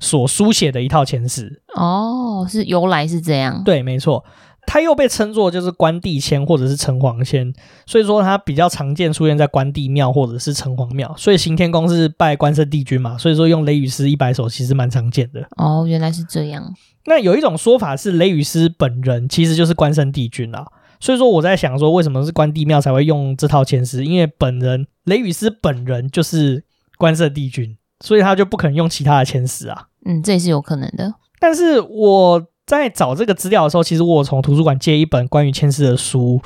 [0.00, 1.60] 所书写的一套签诗。
[1.74, 3.64] 哦，是由来是这样？
[3.64, 4.24] 对，没错。
[4.64, 7.52] 它又被称作就是关帝签或者是城隍签，
[7.84, 11.12] 所以说它比较常见出现在关帝庙或者是城隍庙。
[11.18, 15.46] 所以行天宫是拜关圣帝君嘛，所以说用雷雨诗一百首其实蛮常见的。
[15.56, 16.72] 哦，原来是这样。
[17.04, 20.64] 那有一种说法是雷雨师本人其实就是关圣帝君啦。
[21.00, 24.04] 所以说我在想说，为什么是关帝庙才会用这套签诗？
[24.04, 26.64] 因为本人雷雨师本人就是
[26.96, 29.88] 关圣帝君，所以他就不可能用其他的签诗啊。
[30.06, 31.12] 嗯，这也是有可能的。
[31.38, 32.46] 但是我。
[32.78, 36.40] 在找这个资料的时候，其实我从图书馆借一本关于千丝的书，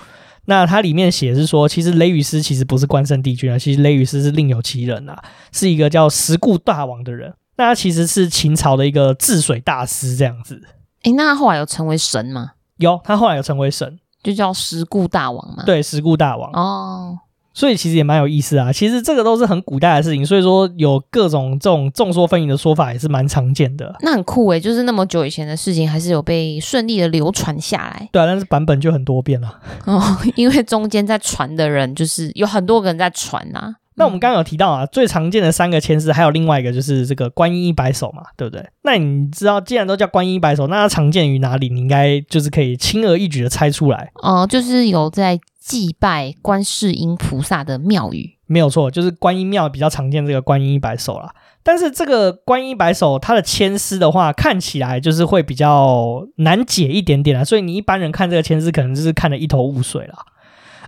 [0.47, 10.63] 那它里面写是说，其实雷雨师其实不是关圣帝君啊，其实雷雨师是另有其人啊，是一个叫石固大王的人，那他其实是秦朝的一个治水大师这样子。
[11.03, 12.53] 诶，那他后来有成为神吗？
[12.79, 15.63] 有，他后来有成为神，就叫石固大王嘛。
[15.65, 16.51] 对，石固大王。
[16.53, 17.19] 哦。
[17.57, 23.97] 所以其实也蛮有意思啊，其实这个都是很古代的事情，所以说有各种这种众说纷纭的说法也是蛮常见的。
[24.01, 28.07] 那很酷诶，就是那么久以前的事情，还是有被顺利的流传下来。
[28.13, 29.59] 对啊，但是版本就很多变了。
[29.87, 30.03] 哦，
[30.37, 33.77] 因为中间在传的人就是有很多个人在传啊。
[33.99, 38.63] 那我们刚刚有提到啊，最常见的三个签诗，还有另外一个就是这个观音一百首嘛，对不对？
[38.83, 41.71] 那你知道，既然都叫观音一百首，那它常见于哪里？
[41.71, 44.13] 你应该就是可以轻而易举的猜出来。
[44.17, 51.35] 哦、呃，就是有在祭拜观世音菩萨的庙宇，没有错，就是观音庙比较常见这个观音一百首啦。
[51.65, 60.15] 但是这个观音一百首，它的签诗的话，看起来就是会比较难解一点点啦，所以你一般人看这个签诗，可能就是看得一头雾水啦。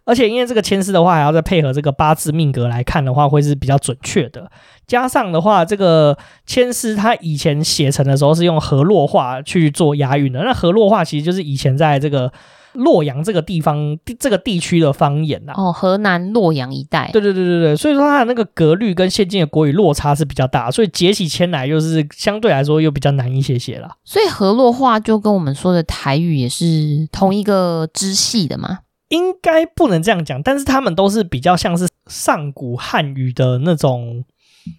[0.05, 4.49] 而且因为这个签诗的话，还要再配合这个八字命格来看的话，会是比较准确的。
[4.87, 10.45] 加上的话，这个签诗它以前写成的时候是用河洛话去做押韵的。
[10.45, 12.33] 那河洛话其实就是以前在这个
[12.79, 15.53] 洛阳这个地方这个地区的方言呐。
[15.57, 17.11] 哦，河南洛阳一带。
[17.13, 23.91] 对对对对对，所以说它的那个格律跟现今的国语落差是比较大，所以解起签来又是相对来说又比较难一些些啦。
[24.05, 28.79] 所以河洛话就跟我们说的台语也是同一个支系的嘛？
[29.09, 34.23] 应该不能这样讲，但是他们都是比较像是上古汉语的那种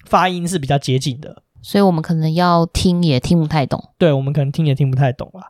[0.05, 3.83] 发音是比较接近的，所以我们可能要听也听不太懂。
[3.97, 5.41] 对，我们可能听也听不太懂啊。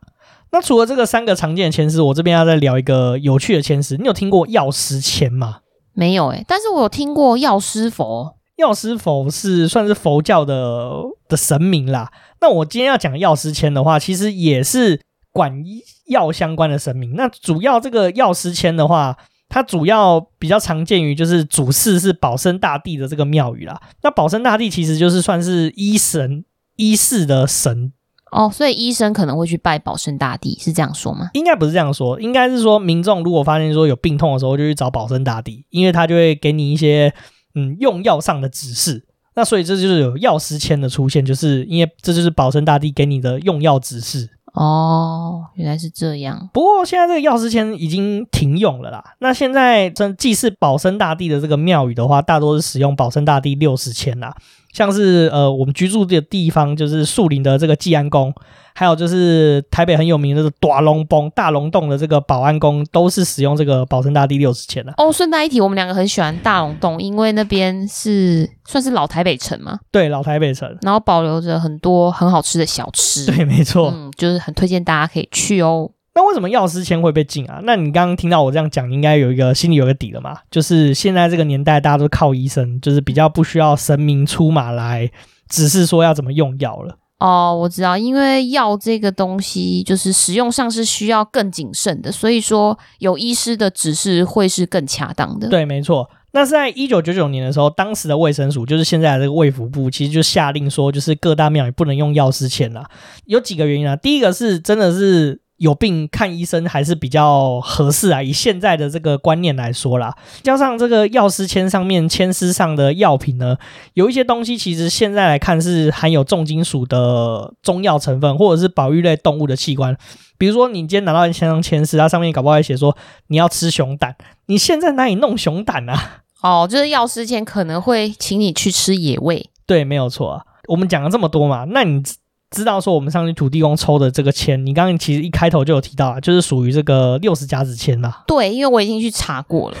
[0.52, 3.96] 那除了这个三个常见的签诗，我这边要再聊一个有趣的签诗。
[3.96, 5.60] 你有听过药师签吗？
[5.92, 8.36] 没有诶、欸，但是我有听过药师佛。
[8.56, 10.90] 药师佛是算是佛教的
[11.28, 12.10] 的神明啦。
[12.40, 15.00] 那我今天要讲药师签的话，其实也是。
[15.32, 15.64] 管
[16.08, 19.16] 药相关的神明，那主要这个药师签的话，
[19.48, 23.80] 它主要比较常见于就是主祀是保生大帝的这个庙宇啦。
[24.02, 27.92] 那保生大帝其实就是算是医神医事的神
[28.30, 31.30] 哦，所以医生可能会去拜保生大帝，是这样说吗？
[31.34, 37.12] 应该不是这样说，应该是说民众如果发现说有病痛的时候，就去找保生大帝，因为他就会给你一些
[37.54, 39.04] 嗯用药上的指示。
[39.34, 44.28] 那所以这就是有药师签的出现，就是因为这就是保生大帝给你的用药指示。
[44.52, 46.50] 哦，原来是这样。
[46.52, 49.14] 不过现在这个药师签已经停用了啦。
[49.20, 54.34] 那现在真祭祀保生大帝的这个庙宇的话，大多是使用保生大帝六十签啦。
[54.72, 58.32] 像是呃我们居住的地方，就是树林的这个季安宫。
[58.72, 64.94] 还有就是台北很有名的这个大龙崩大龙洞的这个保安宫，都是使用这个保生大帝六十钱的。
[64.96, 69.80] 哦，顺带一提，我们两个很喜欢大龙洞，因为那边是算是老台北城嘛。
[69.90, 73.26] 对，老台北城，然后保留着很多很好吃的小吃。
[73.26, 75.90] 对，没错，嗯，就是很推荐大家可以去哦。
[76.12, 77.60] 那为什么药师签会被禁啊？
[77.62, 80.36] 那你刚刚听到我这样讲，应该有一个心里有个底了嘛？
[80.50, 85.08] 就是现在这个年代，大家都靠医生，就是比较不需要神明出马来
[85.48, 86.98] 指示说要怎么用药了。
[87.20, 95.48] 哦，我知道，因为药这个东西就是使用上是需要更谨慎的，所以说有医师的指示会是更恰当的。
[95.48, 96.10] 对，没错。
[96.32, 102.84] 那是在一九九九年的时候，当时的卫生署，就是现在的这个卫福部，其实就下令说，就是各大庙也不能用药师签了。
[103.26, 105.40] 有几个原因啊，第一个是真的是。
[105.60, 113.58] 有病看医生还是比较合适啊，以现在的这个观念来说啦，加上这个药师签上面签诗上的药品呢，
[113.92, 119.94] 有一些东西其实现在来看是含有重金属的中药成分，或者是保育类动物的器官。
[120.38, 122.96] 比如说你今天拿到一张签诗，它上面搞不好还写说
[123.26, 126.22] 你要吃熊胆，你现在哪里弄熊胆啊？
[126.40, 129.50] 哦，就是药师签可能会请你去吃野味。
[129.66, 130.42] 对，没有错啊。
[130.68, 132.02] 我们讲了这么多嘛，那你。
[132.50, 138.24] 知道说我们上去土地公抽的这个签，你刚刚其实一开头就有提到啊，就是属于这个六十甲子签啦。
[138.26, 139.76] 对，因为我已经去查过了，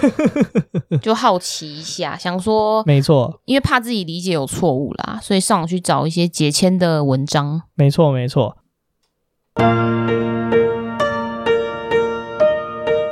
[1.02, 7.62] 就好奇一下，想说，没错，因为怕自己理解有错误啦，所以上网去找一些解签的文章。
[7.74, 8.56] 没错，没错。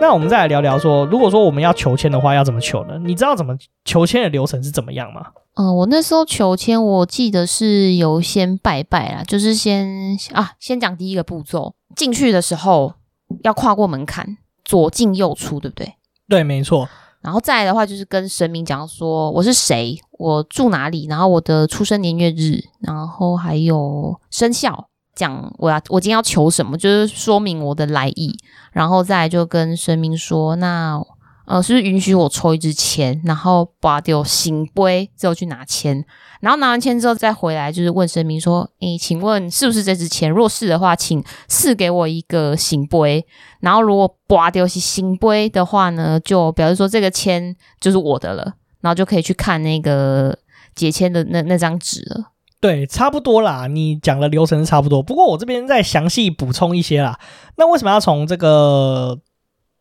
[0.01, 2.97] 那我们再来聊聊说，如果说我们要求签的话，要怎么求呢？
[3.05, 5.27] 你知道怎么求签的流程是怎么样吗？
[5.59, 12.95] 嗯、呃，我那时候求签，我记得是有先拜拜啦，就是先啊，先讲第一个步骤，进去的时候
[13.43, 15.95] 要跨过门槛，左进右出，对不对？
[16.29, 16.89] 对，没错。
[17.21, 28.39] 然后再来的话，就是跟神明讲说我是谁，我住哪里，然后我的出生年月日，然后还有生肖，讲我要我今天要求什么，就是说明我的来意，
[28.71, 31.03] 然后再来就跟神明说那。
[31.49, 36.05] 呃，是不是允许我抽一支签，然后拔掉圣杯之后去拿签，
[36.43, 40.31] 然后拿完签之后再回来，就是问神明说：“诶，请问是不是这支签？
[40.31, 43.25] 若是的话，请赐给我一个圣杯。
[43.61, 50.39] 然后如果拔掉是圣杯的话呢，就表示说这个签就是我的了，然后就可以去看那个
[50.75, 52.33] 解签的那那张纸了。
[52.61, 55.03] 对，差不多啦，你讲的流程差不多。
[55.03, 57.19] 不过我这边再详细补充一些啦。
[57.57, 59.19] 那为什么要从这个？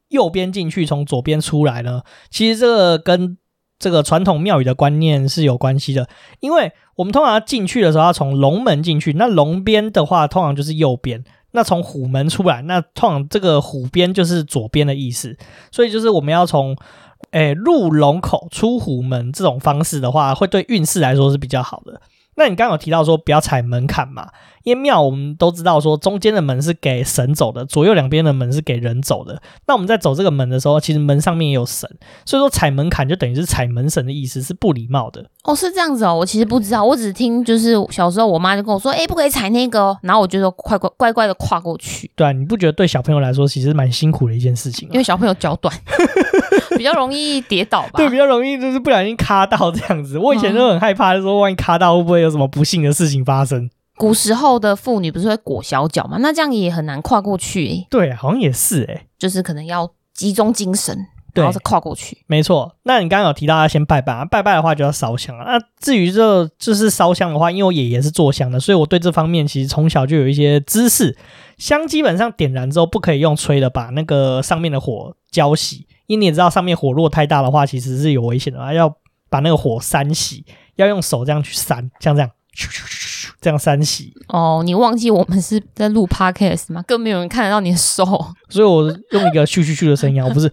[0.10, 2.02] 右边进去，从左边出来呢？
[2.30, 3.38] 其实这个跟
[3.80, 6.08] 这个传统庙宇的观念是有关系的，
[6.39, 15.38] 因为我们通常进去的时候要从龙门进去，那龙边的话通常就是右边；那从虎门出来，那通常这个虎边就是左边的意思。
[15.72, 16.76] 所以就是我们要从
[17.32, 22.02] 诶入龙口出虎门这种方式的话，会对运势来说是比较好的。
[22.38, 24.30] 那你刚刚有提到说不要踩门槛嘛？
[24.63, 29.41] 因为庙我们都知道说中间的门是给神走的，左右两边的门是给人走的。
[29.65, 31.89] 那我们在走这个门的时候，其实门上面也有神，
[32.26, 35.26] 所以说踩门槛就等于是踩门神的意思，是不礼貌的。
[35.43, 42.12] 哦，是这样子哦，我其实不知道，我只听就是小时候我妈就跟我说，哎，不可以踩那个哦，然后我就说快快乖乖的跨过去。
[42.15, 44.89] 对啊，你不觉得对小朋友来说其实蛮辛苦的一件事情？
[44.91, 45.73] 因为小朋友脚短。
[46.78, 47.92] 比较容易跌倒吧？
[47.96, 50.18] 对，比较容易就是不小心卡到这样子。
[50.18, 53.70] 我以前都很害怕，就说万一卡到会不会有什么不幸的事情发生？
[53.96, 56.18] 古时候的妇女不是会裹小脚吗？
[56.20, 57.88] 那这样也很难跨过去欸。
[57.90, 60.96] 对，好像也是欸，就是可能要集中精神，
[61.34, 62.16] 然后再跨过去。
[62.28, 62.76] 没错。
[62.84, 65.58] 那你刚刚有提到要先拜拜啊，拜拜的话就要烧香啊。
[65.58, 71.18] 那至于这就是烧香的话，因为我爷爷是做香的，所以我对这方面其实从小就有一些知识。
[71.58, 75.82] 香基本上点燃之后不可以用吹的，把那个上面的火浇熄。
[76.08, 78.74] 因为你也知道，上面火如果太大的话，其实是有危险的啊！
[78.74, 78.93] 要
[79.30, 80.43] 把那个火扇熄，
[80.76, 84.12] 要用手这样去扇，像这样，咻咻咻，这样扇熄。
[84.30, 86.82] 哦，你忘记我们是在录 podcast 吗？
[86.88, 88.06] 更没有人看得到你的手，
[88.48, 90.52] 所以我用一个咻咻咻的声音，我不是。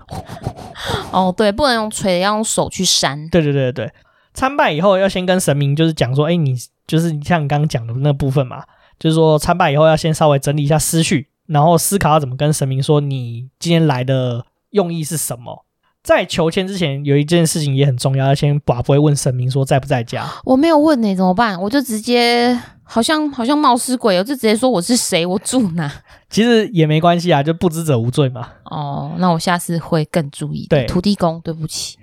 [1.13, 3.29] 哦，对，不能用吹，要用手去扇。
[3.29, 3.89] 对对对对，
[4.35, 8.65] 参拜以后要先跟神明就是讲说，哎，你就是像你刚刚讲的那部分嘛，
[8.99, 14.45] 就是说参拜以后要先稍微整理一下思绪，然后思考要怎么跟神明说你今天来的。
[14.75, 15.65] 用意是什么？
[16.03, 20.29] 在求签之前，有一件事情也很重要，要先把不会问神明说在不在家。
[20.45, 21.59] 我没有问你、欸、怎么办？
[21.63, 25.91] 我就直接好像好像冒失鬼，我就直接说我是谁，我住哪。
[26.29, 28.49] 其实也没关系啊，就不知者无罪嘛。
[28.65, 30.67] 哦，那我下次会更注意。
[30.69, 31.97] 对，土地公，对不起。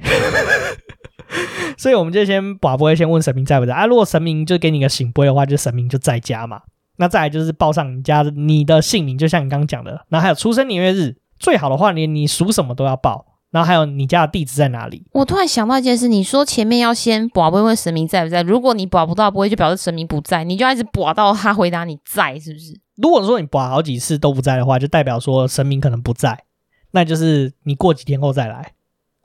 [1.78, 3.86] 所以我们就先把不会先问神明在不在啊？
[3.86, 6.62] 如果神明就给你个醒杯的话，就神明就在家嘛。
[6.98, 11.18] 那再来就是报上你家你的姓名，就像你刚刚讲的，然后还有出生年月日。
[11.42, 15.08] 最好的话，连你属什么都要报，然后还有你家的地址在哪里。
[15.12, 22.80] 我突然想到一件事，你说前面要先卜不会问神明在不在，如果你卜不到不会，就表示神明不在，你就要一直卜到他回答你在，是不是？
[22.96, 26.44] 如果说你卜好几次都不在的话，就代表说神明可能不在，
[26.92, 28.74] 那就是你过几天后再来。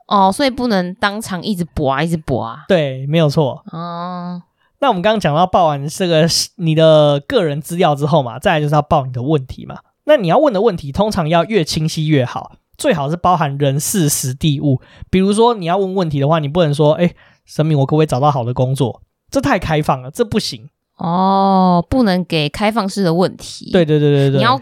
[0.09, 2.65] 哦，所以不能当场一直卜啊，一直卜啊。
[2.69, 3.63] 对，没有错。
[3.73, 4.43] 哦、嗯，
[4.79, 6.27] 那我们刚刚讲到报完这个
[6.57, 9.79] 你的个人资料之后嘛，再来就是要报你的问题嘛。
[10.07, 14.81] 那你要问的问题，通常要越清晰越好，最好是包含人事时地物。
[15.11, 17.13] 比如说你要问问题的话，你不能说，哎，
[17.45, 19.03] 神明，我可不可以找到好的工作？
[19.31, 20.69] 这太开放了，这不行。
[20.99, 23.73] 哦，不能给开放式的问题。
[23.73, 24.61] 对对对对对，你要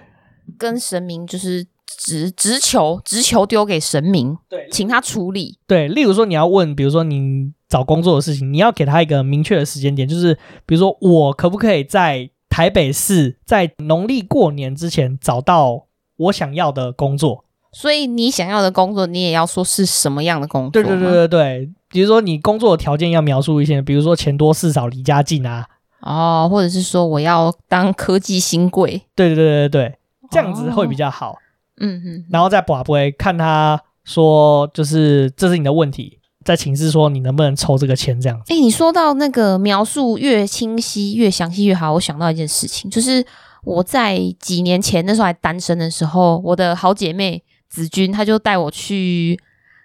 [0.57, 5.59] 跟神明就是直直球，直球丢给神明，对，请他处理。
[5.67, 12.31] 对，例如说你要问，比如说你找工作的事情，你要给他一个明确的时间点，就是比如说我可不可以在。
[12.55, 15.87] 台北市在农历过年之前找到
[16.17, 20.71] 我想要的工作，所以你想要的工作，你也要说是什么样的工作？
[20.71, 25.67] 对对对对对，比如说你工作的条件要描述一些，比如说钱多事少离家近啊，
[26.03, 29.99] 哦，或者是说我要当科技新贵，对对对对对，
[30.31, 31.35] 这样子会比较好。
[31.81, 38.53] 嗯、哦、嗯，然后再拔杯看他说，就是这是你的问题，在请示说你能不能抽这个签这样子。
[38.53, 43.25] 哎，你说到那个描述越清晰越详细越好，我想到一件事情，就是
[43.63, 49.41] 我在几年前那时候还单身的时候，我的好姐妹子君，她就带我去。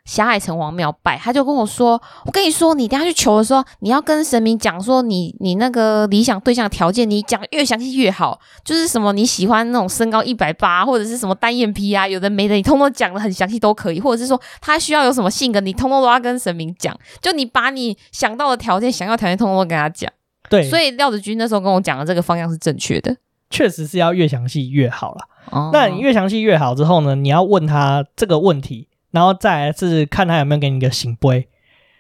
[0.10, 8.40] 霞海城隍庙拜，他就跟我说：“我跟你说，你等下去求的时候，你要跟神明讲说你你那个理想对象的条件，你讲越详细越好。
[8.66, 14.00] 就是什么你喜欢那种身高一百八，或者是什么单眼皮啊，有的没的，你通通讲的很详细都可以。
[14.00, 16.98] 或者是说他需要有什么性格，你通通都要跟神明讲。
[17.22, 20.12] 就你把你想到的条件、想要条件，通通都跟他讲。
[20.50, 23.16] 对，所以廖子君那时候跟我讲的这个方向是正确的，
[23.52, 25.22] 确实是要越详细越好了。
[25.52, 31.48] 哦，那你越详细越好之后呢，你要问他这个问题。”然后再来是看他有没有给你一个醒杯，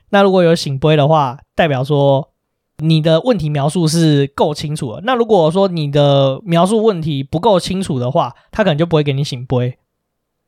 [0.09, 2.29] 那如果有醒杯的话，代表说
[2.77, 5.01] 你的问题描述是够清楚的。
[5.03, 9.77] 那如果说你的描述问题不够清楚的话，他可能就不会给你醒杯。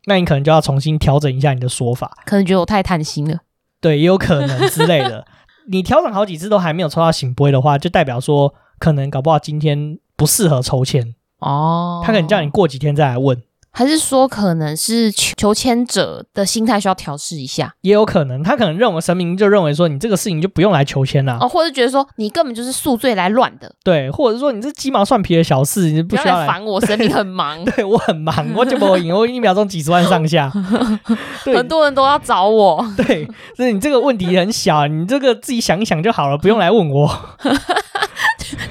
[0.05, 3.39] 那你可能就要重新调整一下你的说法，可能觉得我太贪心了，
[3.79, 5.25] 对，也有可能之类的。
[5.69, 12.01] 你调整好几次都还没有抽到醒杯的话，就代表说可能搞不好今天不适合抽签哦。
[12.03, 13.41] 他可能叫你过几天再来问。
[13.73, 30.49] 还是说，可能是求签者的心态需要调试一下，也有可能，他可能认为神明就认为说，你这个事情就不用来求签了，哦，或者觉得说你根本就是宿醉来乱的，对，或者说你这鸡毛蒜皮的小事，你不需要来烦我，神明很忙， 对，对我很忙，我就不会赢，我一秒钟几十万上下，
[31.45, 37.19] 很多人都要找我， 对，所以你这个问题很小，你这个自己想一想就好了，不用来问我，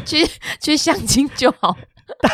[0.05, 0.27] 去
[0.61, 1.75] 去相亲就好。
[2.21, 2.31] 大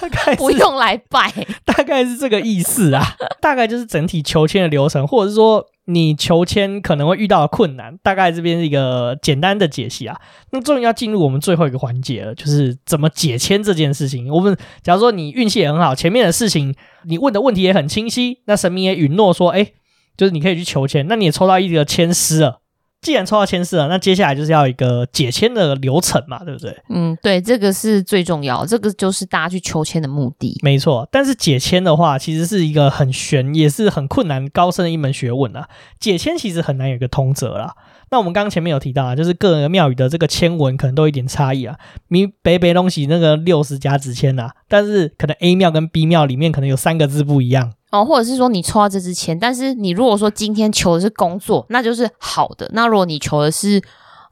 [0.00, 1.32] 大概不用来拜，
[1.64, 3.04] 大概是这个意思啊。
[3.40, 10.16] 大概就是整体求签的流程，或者是说你求签可能会遇到的困难，大概这边是一个简单的解析啊。
[10.50, 14.28] 那终于要进入我们最后一个环节了，就是怎么解签这件事情。
[14.28, 16.74] 我们假如说你运气也很好，前面的事情
[17.04, 19.72] 你问的问题也很清晰，那神明也允诺说，哎，
[20.16, 22.62] 就是你可以去求签，那你也抽到一个签诗了。
[23.02, 26.76] 既然抽到签诗了，那接下来就是要一个解签的流程嘛，对不对？
[26.88, 30.58] 嗯，对，这个是最重要，这个就是大家去求签的目的。
[30.62, 35.68] 没错，但是解签的话，其实是一个很玄，也是很困难、高深的一门学问啊。
[36.00, 37.74] 解签其实很难有一个通则啦。
[38.10, 41.76] 那我们刚刚前面有提到啊，就是各个庙宇的这个签文可能都有一点差异啊。
[42.08, 47.72] 你北北东西那个六十甲子签啊，但是可能 A 庙跟 B 庙里面可能有三个字不一样。
[47.90, 53.80] 哦，或者是说你抽到这支签，但是你如果说今天求的是工作，那就是好的；那如果你求的是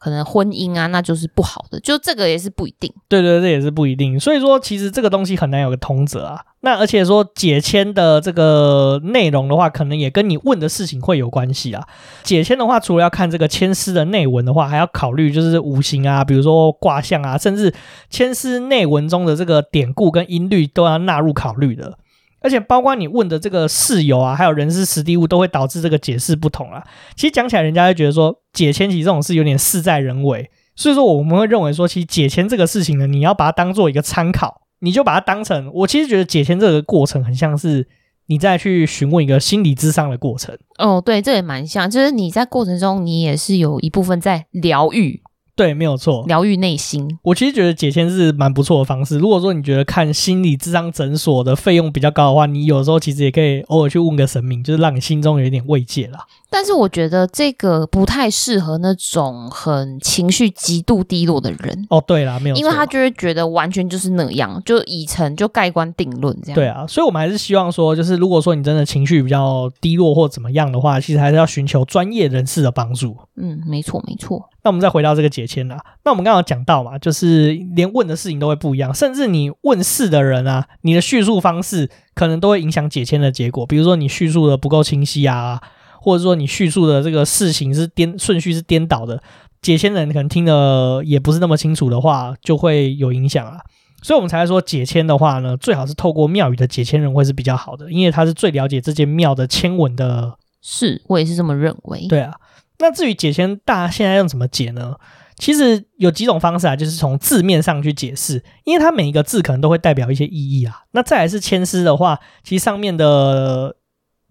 [0.00, 1.80] 可能婚姻啊，那就是不好的。
[1.80, 2.92] 就这个也是不一定。
[3.08, 4.20] 对对，这也是不一定。
[4.20, 6.40] 所以说，其实这个东西很难有个通则啊。
[6.60, 11.86] 那而且说解签的这个内容的话，可能也跟你问的事情会有关系啊。
[12.22, 17.72] 解签的话，除了要看这个签诗的内文的话，还要考虑就是五行啊，比如说卦象啊，甚至
[18.10, 21.98] 签诗内文中的这个典故跟音律都要纳入考虑的。
[22.44, 26.84] 而且包括你问的这个事由啊，还有人事实地物，都会导致这个解释不同啊。
[27.16, 35.70] 其实讲起来，人家会觉得说解签其实这种事有点事在人为，所以说我们会认为说，其实解签这个事情呢，你要把它当做一个参考，你就把它当成。
[35.72, 37.88] 我其实觉得解签这个过程很像是
[38.26, 40.54] 你再去询问一个心理咨商的过程。
[40.78, 45.22] 哦，对，这也蛮像，就是你在过程中你也是有一部分在疗愈。
[45.56, 47.18] 对，没有错，疗愈内心。
[47.22, 49.18] 我其实觉得解签是蛮不错的方式。
[49.18, 56.26] 如果说你觉得看心理智商诊所的费用比较高的话，你有时候其实也可以偶尔去问个神明，就是让你心中有一点慰藉啦。
[56.50, 61.86] 但是我觉得这个不太适合那种很情绪极度低落的人。
[61.88, 66.54] 哦，对啦，没有错，因为他就会觉得完全就是那样，就已成就盖棺定论这样。
[66.54, 73.16] 对啊，所以我们还是希望说，就是如果说你真的情绪比较低落或怎么样的话，其实还是要寻求专业人士的帮助。
[73.36, 74.48] 嗯，没错，没错。
[74.64, 83.64] 那我们再回到这个解签啦，那我们刚刚讲到嘛，就是连问的事情都会不一样，甚至你问事的人啊，你的叙述方式可能都会影响解签的结果。
[83.66, 85.60] 比如说你叙述的不够清晰啊。
[86.00, 89.22] 或者说你叙述的这个事情是颠顺序是颠倒的，
[89.62, 93.56] 解签人可能听的也不是那么清楚的话，就会有影响啊。
[94.02, 100.36] 所以我们才说解签的话呢，最好是透过庙宇的解签人会是比较好的，因为他是最了解这间庙的签文的。
[100.60, 102.06] 是，我也是这么认为。
[102.06, 102.34] 对啊，
[102.78, 104.96] 那至于解签，大家现在用怎么解呢？
[105.36, 110.82] 其实有几种方式啊，就是从字面上去解释，因为它每一个字可能都会代表一些意义啊。
[110.92, 113.76] 那再来是签诗的话，其实上面的。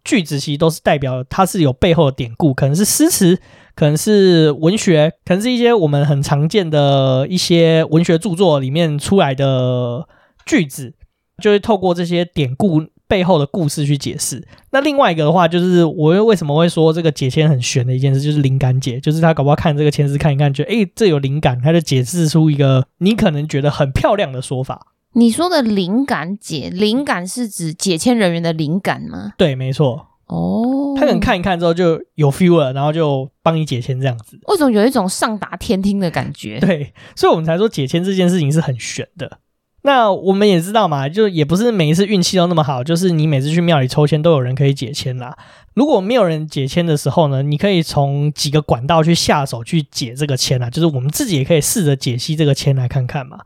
[0.05, 3.39] 句子其实都是代表它是有背后的典故，可能是诗词，
[3.73, 10.05] 可能是文学，可能是一些我们很常见的一些文学著作里面出来的
[10.45, 10.93] 句子，
[11.41, 12.81] 就会透过这些典故
[13.13, 14.43] 背后的故事去解释。
[14.71, 24.87] 那另外一个的话，就是我又为什么会说这个解签很玄的一件事，就是灵感解，就是他搞不好看这个签诗看一看，觉得诶这有灵感，他就解释出一个你可能觉得很漂亮的说法。
[25.13, 29.33] 你说的灵感解，灵感是指解签人员的灵感吗？
[29.37, 30.07] 对，没错。
[30.25, 34.39] 哦，他可能看一看之后就有 feel 了，然后就帮你解签这样子。
[34.47, 36.59] 为什么有一种上达天听的感觉？
[36.59, 39.37] 对，所以我们才说解签这件事情是很玄的。
[39.85, 45.37] 那我们也知道嘛，就也不是每一次运气都那么好，就是你每次去庙里抽签都有人可以解签啦。
[45.73, 53.39] 如果没有人解签的时候呢，你可以从几个管道去下手去解这个签啊，就是我们自己也可以试着解析这个签来看看嘛。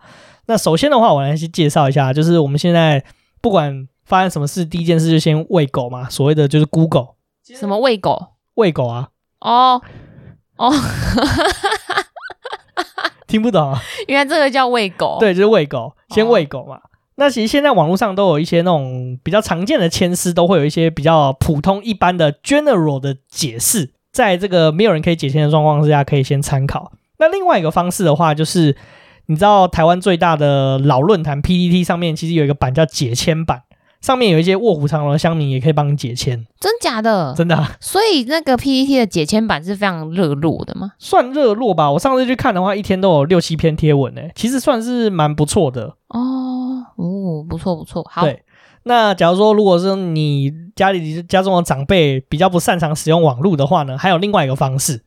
[0.46, 3.04] 那首先的话，我来先介绍一下，就是我们现在
[3.42, 7.16] 不管发生什么事，第一件事就先喂狗嘛，所谓的就是 Google。
[7.56, 8.28] 什么喂狗？
[8.54, 9.10] 喂狗啊？
[9.40, 9.82] 哦
[10.58, 10.72] 哦。
[13.28, 13.82] 听不懂啊？
[14.08, 16.78] 原来这个叫喂狗，对，就是喂狗，先喂狗嘛。
[16.78, 16.82] 哦、
[17.16, 26.92] 那其实现在网络上都有一些那种比较常见的牵丝，都会有一些比较普通一般的 general 的解释，在这个没有人可以解签的状况之下，可以先参考。
[27.20, 28.76] 那另外一个方式的话，就是
[29.26, 33.64] 你知道台湾最大的老论坛 PPT 上面，其实有一个版叫解签版。
[34.02, 37.34] 上面有一些卧虎藏龙的乡民也可以帮你解签，真假的？
[37.36, 37.76] 真的啊。
[37.80, 40.94] 所以那个 PPT 的解签版是非常热络的吗？
[41.00, 41.92] 算热络吧。
[41.92, 46.86] 我上次去看的话，一天都有六七篇贴文诶，其实算是蛮不错的哦。
[46.96, 48.06] 哦，不错不错。
[48.10, 48.44] 好，对。
[48.84, 55.04] 那假如说，如果是你家里家中的长辈比较不擅长使用网络的话呢，还有另外一个方式，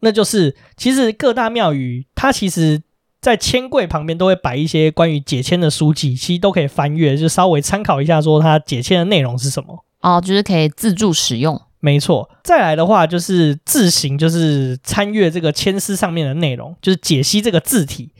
[0.00, 2.82] 那就是其实各大庙宇它其实。
[3.24, 11.58] 在签柜旁边都会摆一些关于解签的书籍，其实都可以翻阅，就稍微参考一下，说它解签的内容是什么哦，就是可以自助使用。
[11.80, 18.12] 没错，再来的话就是自行就是参阅这个签诗上面的内容，就是解析这个字体。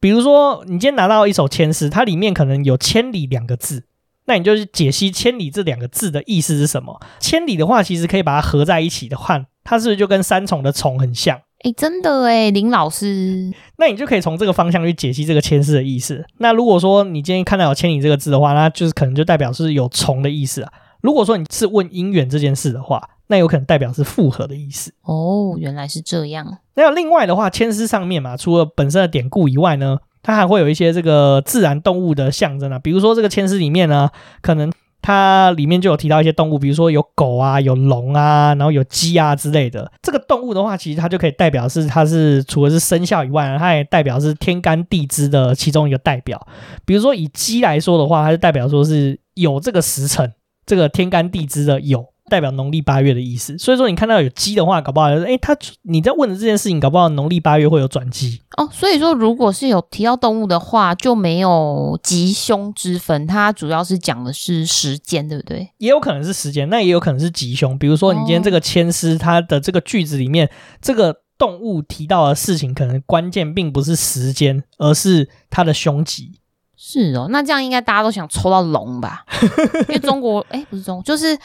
[0.00, 3.84] 比如说，你今天拿到一首签诗，它里面可能有“千里”两个字，
[4.24, 11.40] 那你就是解析“千里”这两个字的意思是什么？“千里”的话，其实可以把它合在一起的话，它是不是就跟三重的“重”很像？
[11.64, 16.24] 哎，真的哎，林老师，那你就可以从这个方向去解析这个牵丝的意思。
[16.38, 20.72] 那如果说你今天看到有“牵引”这个字的话，那就是可能就代表是有“重”的意思啊。
[21.00, 24.92] 如果说你是问姻缘这件事的话，那有可能代表是复合的意思。
[25.02, 26.58] 哦，原来是这样。
[26.76, 32.78] 那有另外的话，牵丝上面嘛，除了本身的典故以外呢，它还会有一些这个自然动物的象征啊。
[32.78, 34.08] 比如说这个牵丝里面呢，
[34.40, 34.72] 可能。
[35.00, 39.90] 它里面就有提到一些动物，比如说有狗啊，有龙啊，然后有鸡啊之类的。
[40.02, 46.46] 这个动物的话，其实它就可以代表是它是除了是生肖以外，它也代表是天干地支的其中一个代表。
[46.84, 50.32] 比如说以鸡来说的话，它就代表说是有这个时辰，
[50.66, 52.04] 这个天干地支的有。
[52.28, 58.68] 代表农历八月的意思，所以说你看到有鸡的话，搞不好，哎，他你在问的这件事情，搞不好农历八月会有转机哦。
[58.72, 65.70] 所以说，如果是有提到动物的话，就没有吉凶之分，它主要是讲的是时间，对不对？
[65.78, 67.78] 也有可能是时间，那也有可能是吉凶。
[67.78, 70.50] 比如说，你今天这个签诗，它的这个句子里面，哦、
[70.80, 76.32] 这个动物提到的事情，可能关键并不是时间，而是它的凶吉。
[76.76, 79.24] 是哦，那这样应该大家都想抽到龙吧？
[79.88, 81.38] 因为中国，哎，不是中，就是。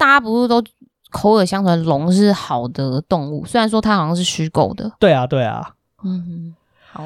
[0.00, 0.64] 大家不是都
[1.10, 4.90] 口耳相传龙是好的动物，虽然说它好像是虚构的。
[4.98, 5.74] 对啊，对啊。
[6.02, 6.56] 嗯，
[6.90, 7.04] 好，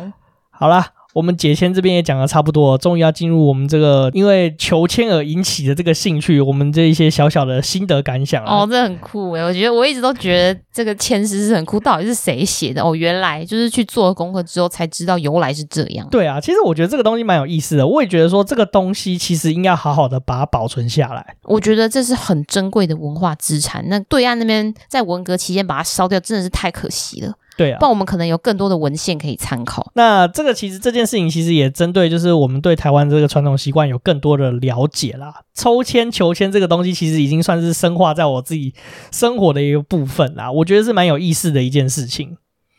[0.50, 0.92] 好啦。
[1.14, 8.56] 我们解签这边也讲的差不多，终于要进入我们这个因为求签而引起的这个兴趣，我们这一些小小的心得感想啊。
[8.56, 12.82] 哦，这很酷诶，我觉得我一直都觉得这个签诗是很酷，到底是谁写的？
[12.82, 16.06] 哦，原来就是去做了功课之后才知道由来是这样。
[16.10, 21.36] 对啊，其实我觉得这个东西蛮有意思的，我也觉得说这个东西其实应该好好的把它保存下来。
[21.44, 23.84] 我觉得这是很珍贵的文化资产。
[23.88, 27.32] 那对岸那边在文革期间把它烧掉，真的是太可惜了。
[27.56, 29.90] 对啊，不然我们可能有更多的文献可以参考。
[29.94, 35.42] 那这个其实这件事情其实也针对，就是我们对台湾这个传统习惯有更多的了解啦。
[35.54, 38.74] 抽签求签这个东西，其实已经算是深化在我自己
[39.12, 40.50] 生活的一个部分啦。
[40.50, 42.36] 我觉得是蛮有意思的一件事情。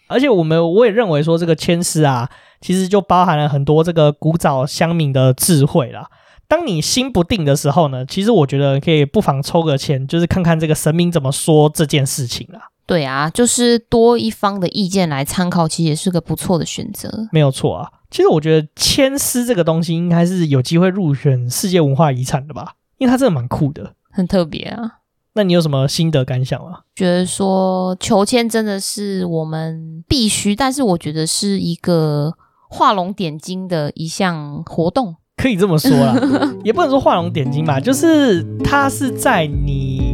[0.07, 2.29] 而且我们我也认为说，这个签诗啊，
[2.61, 6.07] 其实就包含了很多这个古早乡民的智慧啦。
[6.47, 12.69] 当你心不定的时候呢，其实我觉得可以不妨抽个签，就是看看这个神明怎么说这件事情啦。
[12.87, 17.27] 对啊，就是多一方的意见来参考，其实也是个不错的选择。
[17.31, 24.99] 没有错啊，其实我觉得牵丝这个东西应该是有机会入选世界文化遗产的吧，因为它真的蛮酷的，很特别啊。
[25.33, 26.81] 那你有什么心得感想吗？
[26.95, 32.33] 觉得说求签真的是我们必须，但是我觉得是一个
[32.69, 36.15] 画龙点睛的一项活动，可以这么说啦，
[36.63, 40.04] 也不能说画龙点睛吧，就是它是在你。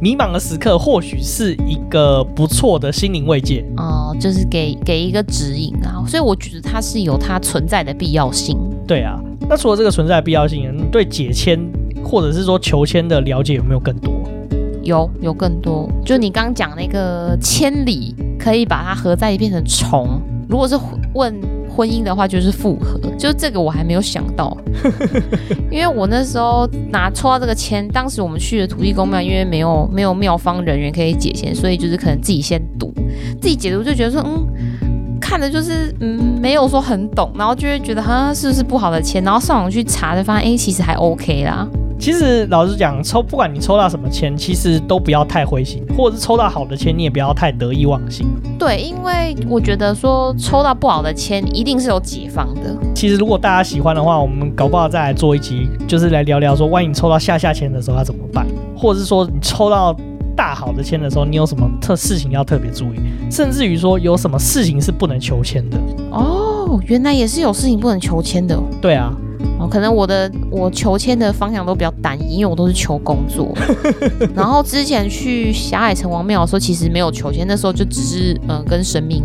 [0.00, 8.58] 迷茫的时刻，或许是一个不错的心灵慰藉哦、呃，就是给给一个指引啊，所以我觉得它是有它存在的必要性。
[8.86, 9.18] 对啊，
[9.48, 11.58] 那除了这个存在的必要性，你对解签
[12.04, 14.12] 或者是说求签的了解有没有更多？
[14.82, 15.88] 有，有更多。
[16.04, 20.20] 就你刚刚讲那个千里，可以把它合在一起变成虫。
[20.46, 20.78] 如果是
[21.14, 21.34] 问
[21.74, 24.56] 婚姻的话就是复合，就是这个我还没有想到，
[25.70, 32.92] 因为我那时候拿抽到这个签，当时我们去的土地公庙，因为没有没有庙方人员可以解签，所以就是可能自己先读，
[33.40, 34.46] 自己解读就觉得说，嗯，
[35.20, 41.68] 看的就是嗯没有说很懂，然后就会觉得哈是不是不好的签，然后上网去查就发现哎其实还 OK 啦。
[42.04, 48.26] 其实老实讲，抽不管你抽到什么签，其实都不要太灰心，或者是抽到好的签，你也不要太得意忘形。
[48.58, 52.76] 对，因为我觉得说抽到不好的签，一定是有解放的。
[52.94, 58.46] 其实如果大家喜欢的话，我们搞不好再来做一集，就是来聊聊说，万一你抽到下下签的时候要怎么办，
[58.76, 59.96] 或者是说你抽到
[60.36, 63.00] 大好的签的时候，你有什么特事情要特别注意，
[63.30, 65.78] 甚至于说有什么事情是不能求签的。
[66.10, 68.62] 哦，原来也是有事情不能求签的。
[68.82, 69.10] 对啊。
[69.58, 73.52] 哦，可能我的我求签的方向都比较单一，因为我都是求工作。
[74.34, 79.22] 然后之前去霞海城隍庙的时候，其实没有求签，那时候就只是嗯、呃、跟神明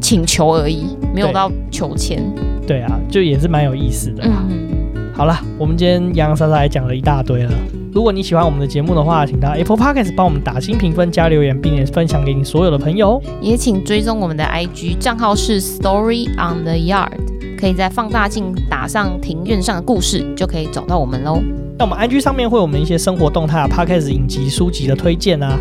[0.00, 2.22] 请求而已，没有到求签。
[2.66, 4.44] 对啊，就也是蛮有意思的啦。
[4.48, 5.12] 嗯嗯。
[5.12, 7.52] 好了，我们今天洋洋洒洒也讲了一大堆了。
[7.92, 13.20] 如果你喜欢我们的节目的话，请到 Apple Podcast 帮我们打新评分加留言，并且分享给你所有的朋友。
[13.40, 17.29] 也请追踪我们的 IG 账号是 Story on the Yard。
[17.60, 21.42] 可以在放大镜打上庭院上的故事，就可以找到我们喽。
[21.78, 25.58] 那我们 IG 上面会有我们一些生活动态啊、Podcast 影集、书籍的推荐啊，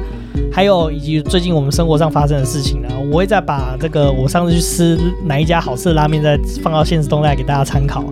[0.51, 8.03] 还有以及最近我们生活上发生的事情呢，我会再把这个我上次去吃哪一家好吃的拉面再放到现实动态给大家参考，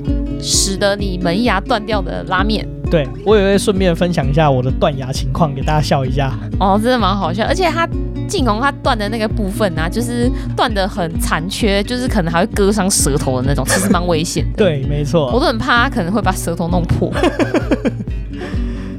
[0.41, 2.67] 使得你门牙断掉的拉面。
[2.89, 6.33] 对，我也会顺便分享一下我的断牙情况给大家笑一下。
[6.57, 7.85] 哦，真的蛮好笑，而且他
[8.29, 14.57] 靖红他断的那个部分啊，就是断的很残缺，就是可能还会割伤舌头的那种，其实蛮危险的。
[14.63, 17.11] 对，没错，我都很怕他可能会把舌头弄破。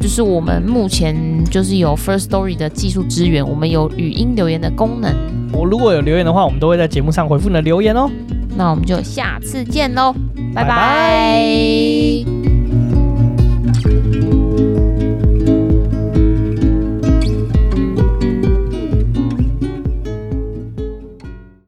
[0.09, 1.15] 就是我们目前
[1.51, 5.15] 就是有 First Story 的技术支援，我们有语音留言的功能。
[5.53, 8.09] 我如果有留言的话，我们都会在节目上回复你的留言哦。
[8.57, 10.15] 那我们就下次见喽，
[10.55, 10.71] 拜拜。
[10.71, 12.38] 拜拜。